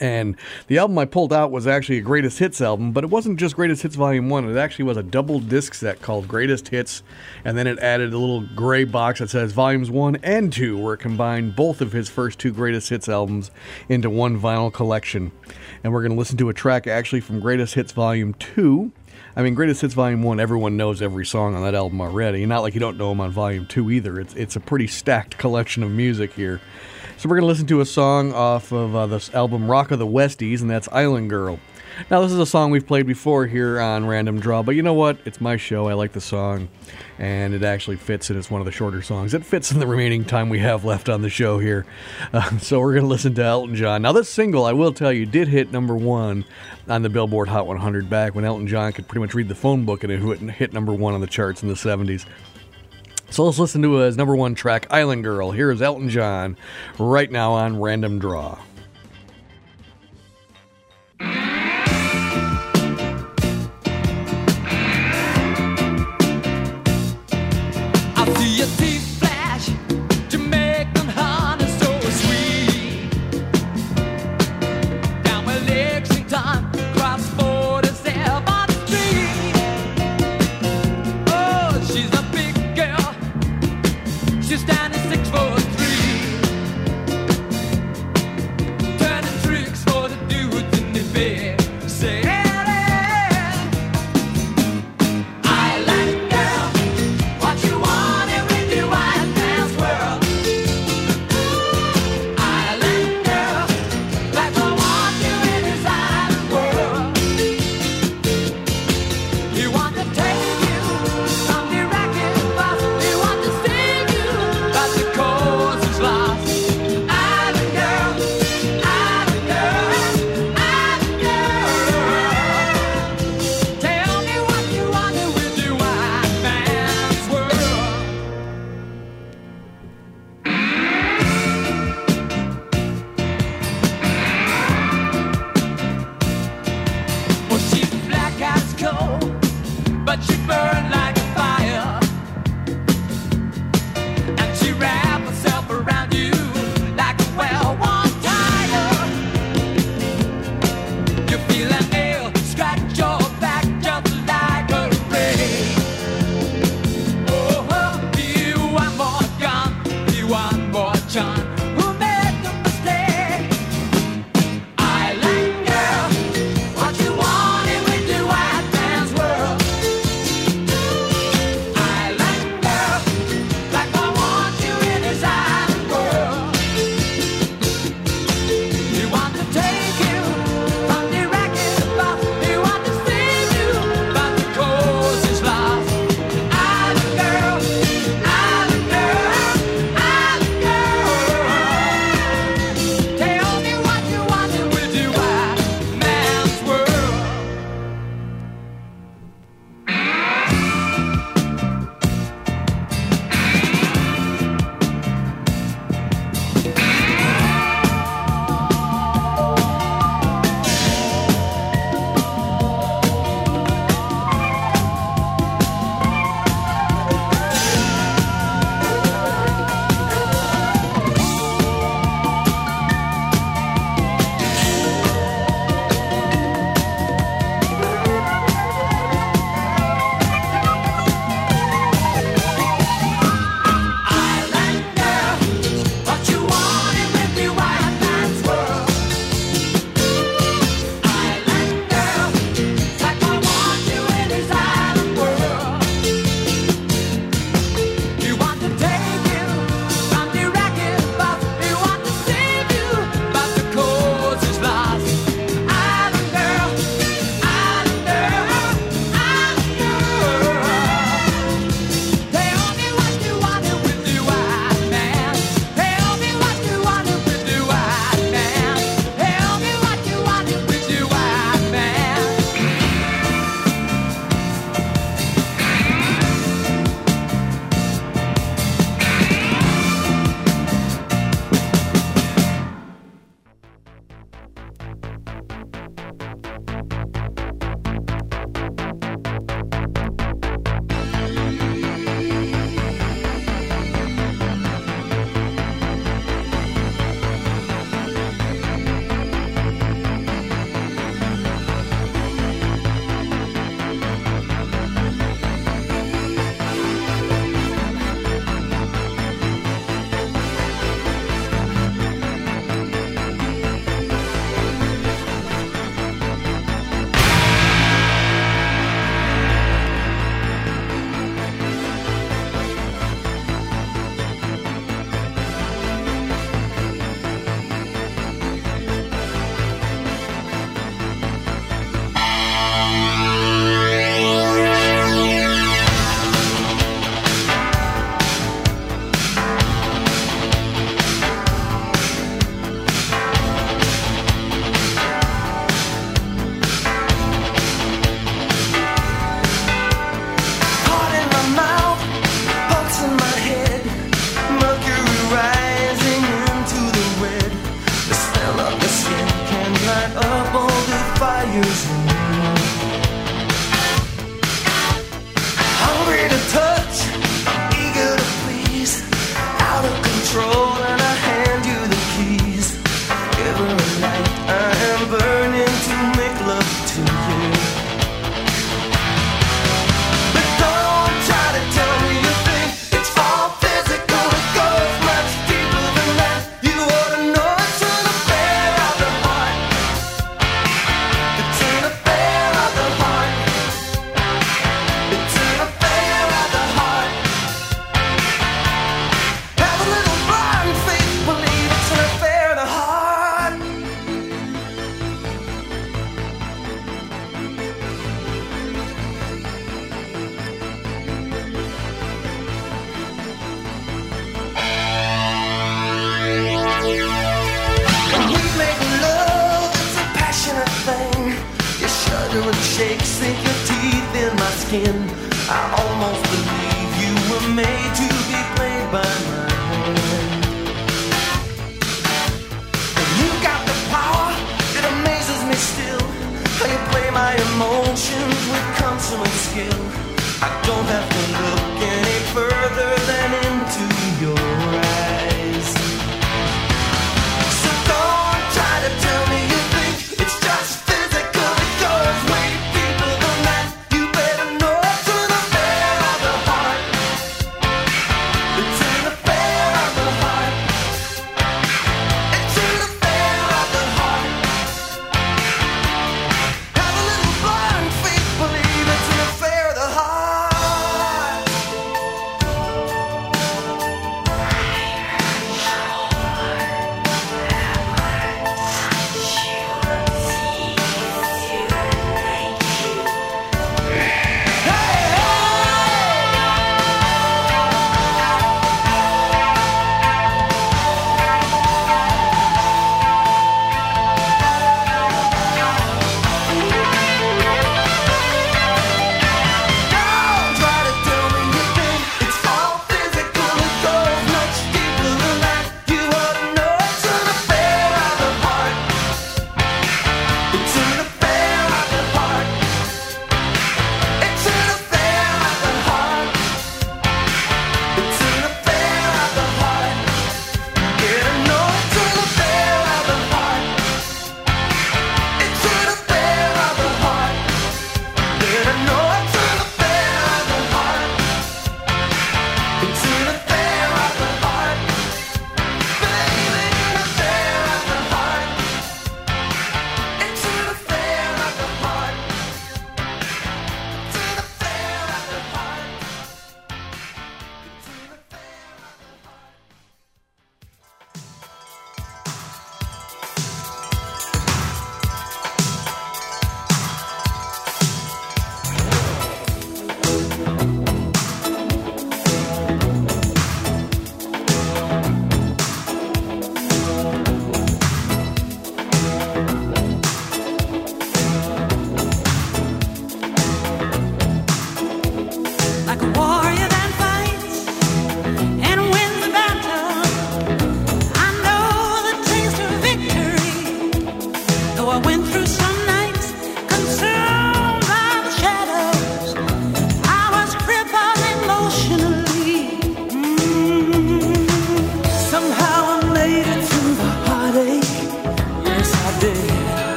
And 0.00 0.36
the 0.66 0.78
album 0.78 0.98
I 0.98 1.04
pulled 1.04 1.32
out 1.32 1.50
was 1.50 1.66
actually 1.66 1.98
a 1.98 2.02
greatest 2.02 2.38
hits 2.38 2.60
album, 2.60 2.92
but 2.92 3.04
it 3.04 3.10
wasn't 3.10 3.38
just 3.38 3.54
greatest 3.54 3.82
hits 3.82 3.96
volume 3.96 4.30
one. 4.30 4.48
It 4.48 4.56
actually 4.56 4.86
was 4.86 4.96
a 4.96 5.02
double 5.02 5.40
disc 5.40 5.74
set 5.74 6.00
called 6.00 6.26
Greatest 6.26 6.68
Hits, 6.68 7.02
and 7.44 7.56
then 7.56 7.66
it 7.66 7.78
added 7.78 8.12
a 8.12 8.18
little 8.18 8.46
gray 8.54 8.84
box 8.84 9.20
that 9.20 9.30
says 9.30 9.52
volumes 9.52 9.90
one 9.90 10.16
and 10.22 10.52
two, 10.52 10.78
where 10.78 10.94
it 10.94 10.98
combined 10.98 11.54
both 11.54 11.80
of 11.80 11.92
his 11.92 12.08
first 12.08 12.38
two 12.38 12.52
greatest 12.52 12.88
hits 12.88 13.08
albums 13.08 13.50
into 13.88 14.08
one 14.08 14.40
vinyl 14.40 14.72
collection. 14.72 15.32
And 15.82 15.92
we're 15.92 16.02
going 16.02 16.12
to 16.12 16.18
listen 16.18 16.38
to 16.38 16.48
a 16.48 16.54
track 16.54 16.86
actually 16.86 17.20
from 17.20 17.40
Greatest 17.40 17.74
Hits 17.74 17.92
Volume 17.92 18.34
two. 18.34 18.90
I 19.36 19.42
mean, 19.42 19.54
Greatest 19.54 19.82
Hits 19.82 19.94
Volume 19.94 20.22
One. 20.22 20.40
Everyone 20.40 20.76
knows 20.76 21.02
every 21.02 21.26
song 21.26 21.54
on 21.54 21.62
that 21.62 21.74
album 21.74 22.00
already. 22.00 22.46
Not 22.46 22.60
like 22.60 22.72
you 22.74 22.80
don't 22.80 22.96
know 22.96 23.10
them 23.10 23.20
on 23.20 23.30
Volume 23.32 23.66
Two 23.66 23.90
either. 23.90 24.18
It's 24.18 24.34
it's 24.34 24.56
a 24.56 24.60
pretty 24.60 24.86
stacked 24.86 25.36
collection 25.38 25.82
of 25.82 25.90
music 25.90 26.32
here. 26.32 26.60
So 27.24 27.30
we're 27.30 27.36
going 27.36 27.44
to 27.44 27.52
listen 27.52 27.66
to 27.68 27.80
a 27.80 27.86
song 27.86 28.34
off 28.34 28.70
of 28.70 28.94
uh, 28.94 29.06
this 29.06 29.32
album 29.32 29.70
Rock 29.70 29.90
of 29.90 29.98
the 29.98 30.06
Westies, 30.06 30.60
and 30.60 30.68
that's 30.68 30.90
Island 30.92 31.30
Girl. 31.30 31.58
Now, 32.10 32.20
this 32.20 32.30
is 32.30 32.38
a 32.38 32.44
song 32.44 32.70
we've 32.70 32.86
played 32.86 33.06
before 33.06 33.46
here 33.46 33.80
on 33.80 34.04
Random 34.04 34.38
Draw, 34.38 34.62
but 34.62 34.72
you 34.72 34.82
know 34.82 34.92
what? 34.92 35.16
It's 35.24 35.40
my 35.40 35.56
show. 35.56 35.88
I 35.88 35.94
like 35.94 36.12
the 36.12 36.20
song, 36.20 36.68
and 37.18 37.54
it 37.54 37.62
actually 37.62 37.96
fits, 37.96 38.28
and 38.28 38.38
it's 38.38 38.50
one 38.50 38.60
of 38.60 38.66
the 38.66 38.72
shorter 38.72 39.00
songs. 39.00 39.32
It 39.32 39.42
fits 39.42 39.72
in 39.72 39.78
the 39.78 39.86
remaining 39.86 40.26
time 40.26 40.50
we 40.50 40.58
have 40.58 40.84
left 40.84 41.08
on 41.08 41.22
the 41.22 41.30
show 41.30 41.58
here. 41.58 41.86
Uh, 42.34 42.58
so 42.58 42.80
we're 42.80 42.92
going 42.92 43.04
to 43.04 43.08
listen 43.08 43.32
to 43.34 43.42
Elton 43.44 43.74
John. 43.74 44.02
Now, 44.02 44.12
this 44.12 44.28
single, 44.28 44.66
I 44.66 44.72
will 44.72 44.92
tell 44.92 45.12
you, 45.12 45.24
did 45.24 45.48
hit 45.48 45.72
number 45.72 45.96
one 45.96 46.44
on 46.88 47.02
the 47.02 47.08
Billboard 47.08 47.48
Hot 47.48 47.66
100 47.66 48.10
back 48.10 48.34
when 48.34 48.44
Elton 48.44 48.66
John 48.66 48.92
could 48.92 49.06
pretty 49.08 49.20
much 49.20 49.34
read 49.34 49.48
the 49.48 49.54
phone 49.54 49.84
book 49.84 50.02
and 50.02 50.12
it 50.12 50.20
hit- 50.20 50.50
hit 50.50 50.72
number 50.72 50.92
one 50.92 51.14
on 51.14 51.20
the 51.20 51.26
charts 51.26 51.62
in 51.62 51.68
the 51.68 51.74
70s. 51.74 52.26
So 53.30 53.44
let's 53.44 53.58
listen 53.58 53.82
to 53.82 53.94
his 53.94 54.16
number 54.16 54.36
one 54.36 54.54
track, 54.54 54.86
Island 54.90 55.24
Girl. 55.24 55.50
Here 55.50 55.70
is 55.70 55.82
Elton 55.82 56.08
John 56.08 56.56
right 56.98 57.30
now 57.30 57.52
on 57.52 57.80
Random 57.80 58.18
Draw. 58.18 58.58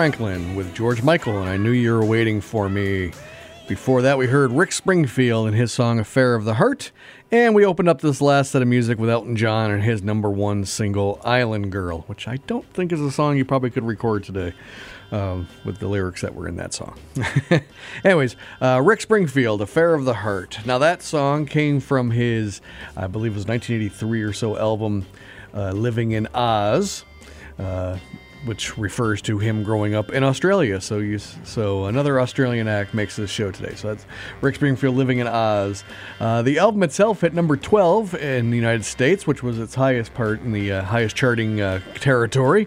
Franklin 0.00 0.56
with 0.56 0.74
George 0.74 1.02
Michael, 1.02 1.40
and 1.40 1.46
I 1.50 1.58
knew 1.58 1.72
you 1.72 1.92
were 1.92 2.02
waiting 2.02 2.40
for 2.40 2.70
me. 2.70 3.12
Before 3.68 4.00
that, 4.00 4.16
we 4.16 4.26
heard 4.26 4.50
Rick 4.50 4.72
Springfield 4.72 5.46
and 5.46 5.54
his 5.54 5.72
song 5.72 5.98
Affair 5.98 6.34
of 6.34 6.46
the 6.46 6.54
Heart, 6.54 6.90
and 7.30 7.54
we 7.54 7.66
opened 7.66 7.90
up 7.90 8.00
this 8.00 8.22
last 8.22 8.52
set 8.52 8.62
of 8.62 8.68
music 8.68 8.98
with 8.98 9.10
Elton 9.10 9.36
John 9.36 9.70
and 9.70 9.82
his 9.82 10.02
number 10.02 10.30
one 10.30 10.64
single, 10.64 11.20
Island 11.22 11.70
Girl, 11.70 12.04
which 12.06 12.26
I 12.26 12.36
don't 12.46 12.64
think 12.72 12.92
is 12.92 13.00
a 13.02 13.10
song 13.10 13.36
you 13.36 13.44
probably 13.44 13.68
could 13.68 13.84
record 13.84 14.24
today. 14.24 14.54
Um, 15.12 15.48
with 15.64 15.80
the 15.80 15.88
lyrics 15.88 16.20
that 16.20 16.34
were 16.34 16.46
in 16.46 16.54
that 16.56 16.72
song. 16.72 16.96
Anyways, 18.04 18.36
uh, 18.62 18.80
Rick 18.82 19.00
Springfield, 19.00 19.60
Affair 19.60 19.92
of 19.92 20.04
the 20.04 20.14
Heart. 20.14 20.60
Now, 20.64 20.78
that 20.78 21.02
song 21.02 21.46
came 21.46 21.80
from 21.80 22.12
his, 22.12 22.60
I 22.96 23.08
believe 23.08 23.32
it 23.32 23.34
was 23.34 23.46
1983 23.46 24.22
or 24.22 24.32
so 24.32 24.56
album, 24.56 25.04
uh, 25.52 25.72
Living 25.72 26.12
in 26.12 26.28
Oz. 26.32 27.04
Uh, 27.58 27.98
which 28.44 28.76
refers 28.78 29.20
to 29.22 29.38
him 29.38 29.62
growing 29.62 29.94
up 29.94 30.10
in 30.12 30.24
Australia. 30.24 30.80
So 30.80 30.98
you, 30.98 31.18
so 31.18 31.86
another 31.86 32.20
Australian 32.20 32.68
act 32.68 32.94
makes 32.94 33.16
this 33.16 33.30
show 33.30 33.50
today. 33.50 33.74
So 33.74 33.88
that's 33.88 34.06
Rick 34.40 34.56
Springfield 34.56 34.96
living 34.96 35.18
in 35.18 35.26
Oz. 35.26 35.84
Uh, 36.18 36.42
the 36.42 36.58
album 36.58 36.82
itself 36.82 37.20
hit 37.20 37.34
number 37.34 37.56
12 37.56 38.14
in 38.14 38.50
the 38.50 38.56
United 38.56 38.84
States, 38.84 39.26
which 39.26 39.42
was 39.42 39.58
its 39.58 39.74
highest 39.74 40.14
part 40.14 40.40
in 40.40 40.52
the 40.52 40.72
uh, 40.72 40.82
highest 40.84 41.16
charting 41.16 41.60
uh, 41.60 41.80
territory. 41.96 42.66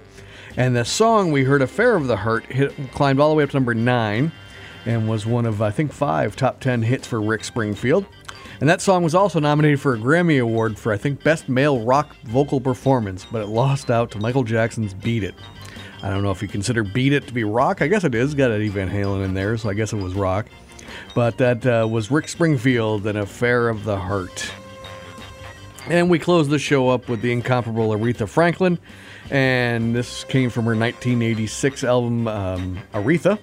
And 0.55 0.75
the 0.75 0.85
song 0.85 1.31
we 1.31 1.45
heard, 1.45 1.63
"Affair 1.63 1.95
of 1.95 2.05
the 2.05 2.17
Heart," 2.17 2.45
hit, 2.45 2.91
climbed 2.91 3.19
all 3.19 3.29
the 3.29 3.35
way 3.35 3.43
up 3.43 3.49
to 3.49 3.55
number 3.55 3.73
nine, 3.73 4.31
and 4.85 5.09
was 5.09 5.25
one 5.25 5.47
of 5.47 5.63
I 5.63 5.71
think 5.71 5.91
five 5.91 6.35
top 6.35 6.59
ten 6.59 6.83
hits 6.83 7.07
for 7.07 7.19
Rick 7.19 7.43
Springfield. 7.43 8.05
And 8.59 8.69
that 8.69 8.79
song 8.79 9.03
was 9.03 9.15
also 9.15 9.39
nominated 9.39 9.81
for 9.81 9.95
a 9.95 9.97
Grammy 9.97 10.39
Award 10.39 10.77
for 10.77 10.93
I 10.93 10.97
think 10.97 11.23
Best 11.23 11.49
Male 11.49 11.79
Rock 11.83 12.15
Vocal 12.25 12.61
Performance, 12.61 13.25
but 13.29 13.41
it 13.41 13.47
lost 13.47 13.89
out 13.89 14.11
to 14.11 14.19
Michael 14.19 14.43
Jackson's 14.43 14.93
"Beat 14.93 15.23
It." 15.23 15.33
I 16.03 16.09
don't 16.09 16.21
know 16.21 16.31
if 16.31 16.41
you 16.41 16.49
consider 16.49 16.83
Beat 16.83 17.13
It 17.13 17.27
to 17.27 17.33
be 17.33 17.45
rock. 17.45 17.81
I 17.81 17.87
guess 17.87 18.03
it 18.03 18.13
is. 18.13 18.35
Got 18.35 18.51
Eddie 18.51 18.67
Van 18.67 18.89
Halen 18.89 19.23
in 19.23 19.33
there, 19.33 19.57
so 19.57 19.69
I 19.69 19.73
guess 19.73 19.93
it 19.93 19.97
was 19.97 20.13
rock. 20.13 20.47
But 21.15 21.37
that 21.37 21.65
uh, 21.65 21.87
was 21.89 22.11
Rick 22.11 22.27
Springfield, 22.27 23.07
An 23.07 23.15
Affair 23.15 23.69
of 23.69 23.85
the 23.85 23.97
Heart. 23.97 24.51
And 25.87 26.09
we 26.09 26.19
close 26.19 26.49
the 26.49 26.59
show 26.59 26.89
up 26.89 27.07
with 27.07 27.21
the 27.21 27.31
incomparable 27.31 27.89
Aretha 27.89 28.27
Franklin. 28.27 28.79
And 29.31 29.95
this 29.95 30.25
came 30.25 30.49
from 30.49 30.65
her 30.65 30.75
1986 30.75 31.85
album, 31.85 32.27
um, 32.27 32.79
Aretha. 32.93 33.39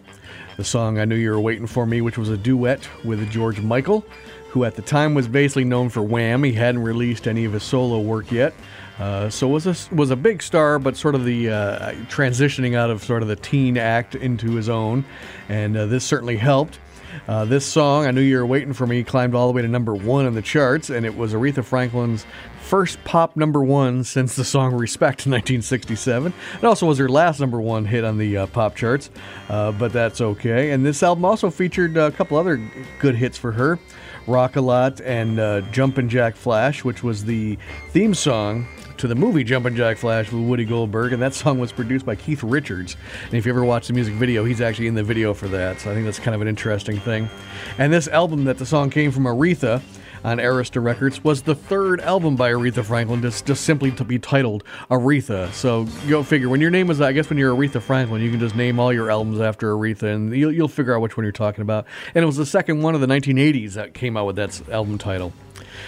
The 0.58 0.64
song 0.64 0.98
I 0.98 1.06
Knew 1.06 1.16
You 1.16 1.30
Were 1.30 1.40
Waiting 1.40 1.66
For 1.66 1.86
Me, 1.86 2.02
which 2.02 2.18
was 2.18 2.28
a 2.28 2.36
duet 2.36 2.86
with 3.04 3.26
George 3.30 3.60
Michael, 3.62 4.04
who 4.50 4.64
at 4.64 4.74
the 4.74 4.82
time 4.82 5.14
was 5.14 5.26
basically 5.26 5.64
known 5.64 5.88
for 5.88 6.02
Wham. 6.02 6.42
He 6.42 6.52
hadn't 6.52 6.82
released 6.82 7.26
any 7.26 7.46
of 7.46 7.54
his 7.54 7.62
solo 7.62 8.00
work 8.00 8.30
yet. 8.30 8.52
Uh, 9.00 9.30
so 9.30 9.48
was 9.48 9.66
a 9.66 9.94
was 9.94 10.10
a 10.10 10.16
big 10.16 10.42
star, 10.42 10.78
but 10.78 10.94
sort 10.94 11.14
of 11.14 11.24
the 11.24 11.48
uh, 11.48 11.92
transitioning 12.10 12.76
out 12.76 12.90
of 12.90 13.02
sort 13.02 13.22
of 13.22 13.28
the 13.28 13.36
teen 13.36 13.78
act 13.78 14.14
into 14.14 14.50
his 14.52 14.68
own, 14.68 15.06
and 15.48 15.74
uh, 15.74 15.86
this 15.86 16.04
certainly 16.04 16.36
helped. 16.36 16.78
Uh, 17.26 17.44
this 17.46 17.64
song, 17.64 18.06
I 18.06 18.10
knew 18.10 18.20
you 18.20 18.36
were 18.36 18.46
waiting 18.46 18.74
for 18.74 18.86
me, 18.86 19.02
climbed 19.02 19.34
all 19.34 19.48
the 19.48 19.54
way 19.54 19.62
to 19.62 19.68
number 19.68 19.94
one 19.94 20.26
in 20.26 20.34
the 20.34 20.42
charts, 20.42 20.90
and 20.90 21.06
it 21.06 21.16
was 21.16 21.32
Aretha 21.32 21.64
Franklin's 21.64 22.26
first 22.60 23.02
pop 23.02 23.36
number 23.36 23.64
one 23.64 24.04
since 24.04 24.36
the 24.36 24.44
song 24.44 24.74
"Respect" 24.74 25.24
in 25.24 25.32
1967. 25.32 26.34
It 26.58 26.64
also 26.64 26.84
was 26.84 26.98
her 26.98 27.08
last 27.08 27.40
number 27.40 27.58
one 27.58 27.86
hit 27.86 28.04
on 28.04 28.18
the 28.18 28.36
uh, 28.36 28.46
pop 28.48 28.76
charts, 28.76 29.08
but 29.48 29.94
that's 29.94 30.20
okay. 30.20 30.72
And 30.72 30.84
this 30.84 31.02
album 31.02 31.24
also 31.24 31.50
featured 31.50 31.96
a 31.96 32.10
couple 32.10 32.36
other 32.36 32.60
good 32.98 33.14
hits 33.14 33.38
for 33.38 33.52
her. 33.52 33.78
Rock 34.26 34.56
a 34.56 34.60
Lot 34.60 35.00
and 35.00 35.72
Jumpin' 35.72 36.10
Jack 36.10 36.36
Flash, 36.36 36.84
which 36.84 37.02
was 37.02 37.24
the 37.24 37.56
theme 37.92 38.12
song 38.12 38.68
to 39.00 39.08
the 39.08 39.14
movie 39.14 39.42
Jumpin' 39.42 39.74
Jack 39.74 39.96
Flash 39.96 40.30
with 40.30 40.42
Whoopi 40.42 40.68
Goldberg, 40.68 41.14
and 41.14 41.22
that 41.22 41.32
song 41.32 41.58
was 41.58 41.72
produced 41.72 42.04
by 42.04 42.14
Keith 42.14 42.42
Richards. 42.42 42.98
And 43.24 43.34
if 43.34 43.46
you 43.46 43.52
ever 43.52 43.64
watch 43.64 43.86
the 43.86 43.94
music 43.94 44.12
video, 44.12 44.44
he's 44.44 44.60
actually 44.60 44.88
in 44.88 44.94
the 44.94 45.02
video 45.02 45.32
for 45.32 45.48
that, 45.48 45.80
so 45.80 45.90
I 45.90 45.94
think 45.94 46.04
that's 46.04 46.18
kind 46.18 46.34
of 46.34 46.42
an 46.42 46.48
interesting 46.48 47.00
thing. 47.00 47.30
And 47.78 47.90
this 47.90 48.08
album 48.08 48.44
that 48.44 48.58
the 48.58 48.66
song 48.66 48.90
came 48.90 49.10
from 49.10 49.24
Aretha 49.24 49.80
on 50.22 50.36
Arista 50.36 50.84
Records 50.84 51.24
was 51.24 51.40
the 51.40 51.54
third 51.54 52.02
album 52.02 52.36
by 52.36 52.52
Aretha 52.52 52.84
Franklin 52.84 53.22
just, 53.22 53.46
just 53.46 53.64
simply 53.64 53.90
to 53.92 54.04
be 54.04 54.18
titled 54.18 54.64
Aretha. 54.90 55.50
So 55.52 55.84
go 56.06 56.22
figure. 56.22 56.50
When 56.50 56.60
your 56.60 56.70
name 56.70 56.90
is, 56.90 57.00
I 57.00 57.12
guess 57.12 57.30
when 57.30 57.38
you're 57.38 57.56
Aretha 57.56 57.80
Franklin, 57.80 58.20
you 58.20 58.30
can 58.30 58.38
just 58.38 58.54
name 58.54 58.78
all 58.78 58.92
your 58.92 59.10
albums 59.10 59.40
after 59.40 59.72
Aretha 59.72 60.14
and 60.14 60.36
you'll, 60.36 60.52
you'll 60.52 60.68
figure 60.68 60.94
out 60.94 61.00
which 61.00 61.16
one 61.16 61.24
you're 61.24 61.32
talking 61.32 61.62
about. 61.62 61.86
And 62.14 62.22
it 62.22 62.26
was 62.26 62.36
the 62.36 62.44
second 62.44 62.82
one 62.82 62.94
of 62.94 63.00
the 63.00 63.06
1980s 63.06 63.72
that 63.72 63.94
came 63.94 64.18
out 64.18 64.26
with 64.26 64.36
that 64.36 64.68
album 64.68 64.98
title. 64.98 65.32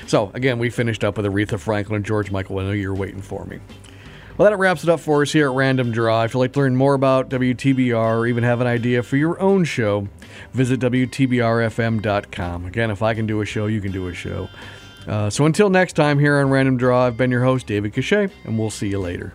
So 0.06 0.30
again, 0.34 0.58
we 0.58 0.70
finished 0.70 1.04
up 1.04 1.16
with 1.16 1.26
Aretha 1.26 1.58
Franklin 1.58 1.96
and 1.96 2.04
George 2.04 2.30
Michael. 2.30 2.58
I 2.58 2.64
know 2.64 2.72
you're 2.72 2.94
waiting 2.94 3.22
for 3.22 3.44
me. 3.44 3.60
Well, 4.38 4.50
that 4.50 4.56
wraps 4.56 4.82
it 4.82 4.88
up 4.88 5.00
for 5.00 5.22
us 5.22 5.32
here 5.32 5.50
at 5.50 5.54
Random 5.54 5.92
Draw. 5.92 6.24
If 6.24 6.34
you'd 6.34 6.40
like 6.40 6.52
to 6.54 6.60
learn 6.60 6.74
more 6.74 6.94
about 6.94 7.28
WTBR 7.28 8.18
or 8.18 8.26
even 8.26 8.44
have 8.44 8.62
an 8.62 8.66
idea 8.66 9.02
for 9.02 9.16
your 9.16 9.38
own 9.38 9.64
show, 9.64 10.08
visit 10.54 10.80
WTBRFM.com. 10.80 12.64
Again, 12.64 12.90
if 12.90 13.02
I 13.02 13.12
can 13.12 13.26
do 13.26 13.42
a 13.42 13.44
show, 13.44 13.66
you 13.66 13.82
can 13.82 13.92
do 13.92 14.08
a 14.08 14.14
show. 14.14 14.48
Uh, 15.06 15.28
so 15.28 15.44
until 15.44 15.68
next 15.68 15.94
time 15.94 16.18
here 16.18 16.38
on 16.38 16.48
Random 16.48 16.78
Draw, 16.78 17.06
I've 17.06 17.16
been 17.16 17.30
your 17.30 17.44
host, 17.44 17.66
David 17.66 17.92
Cachet, 17.92 18.30
and 18.44 18.58
we'll 18.58 18.70
see 18.70 18.88
you 18.88 19.00
later. 19.00 19.34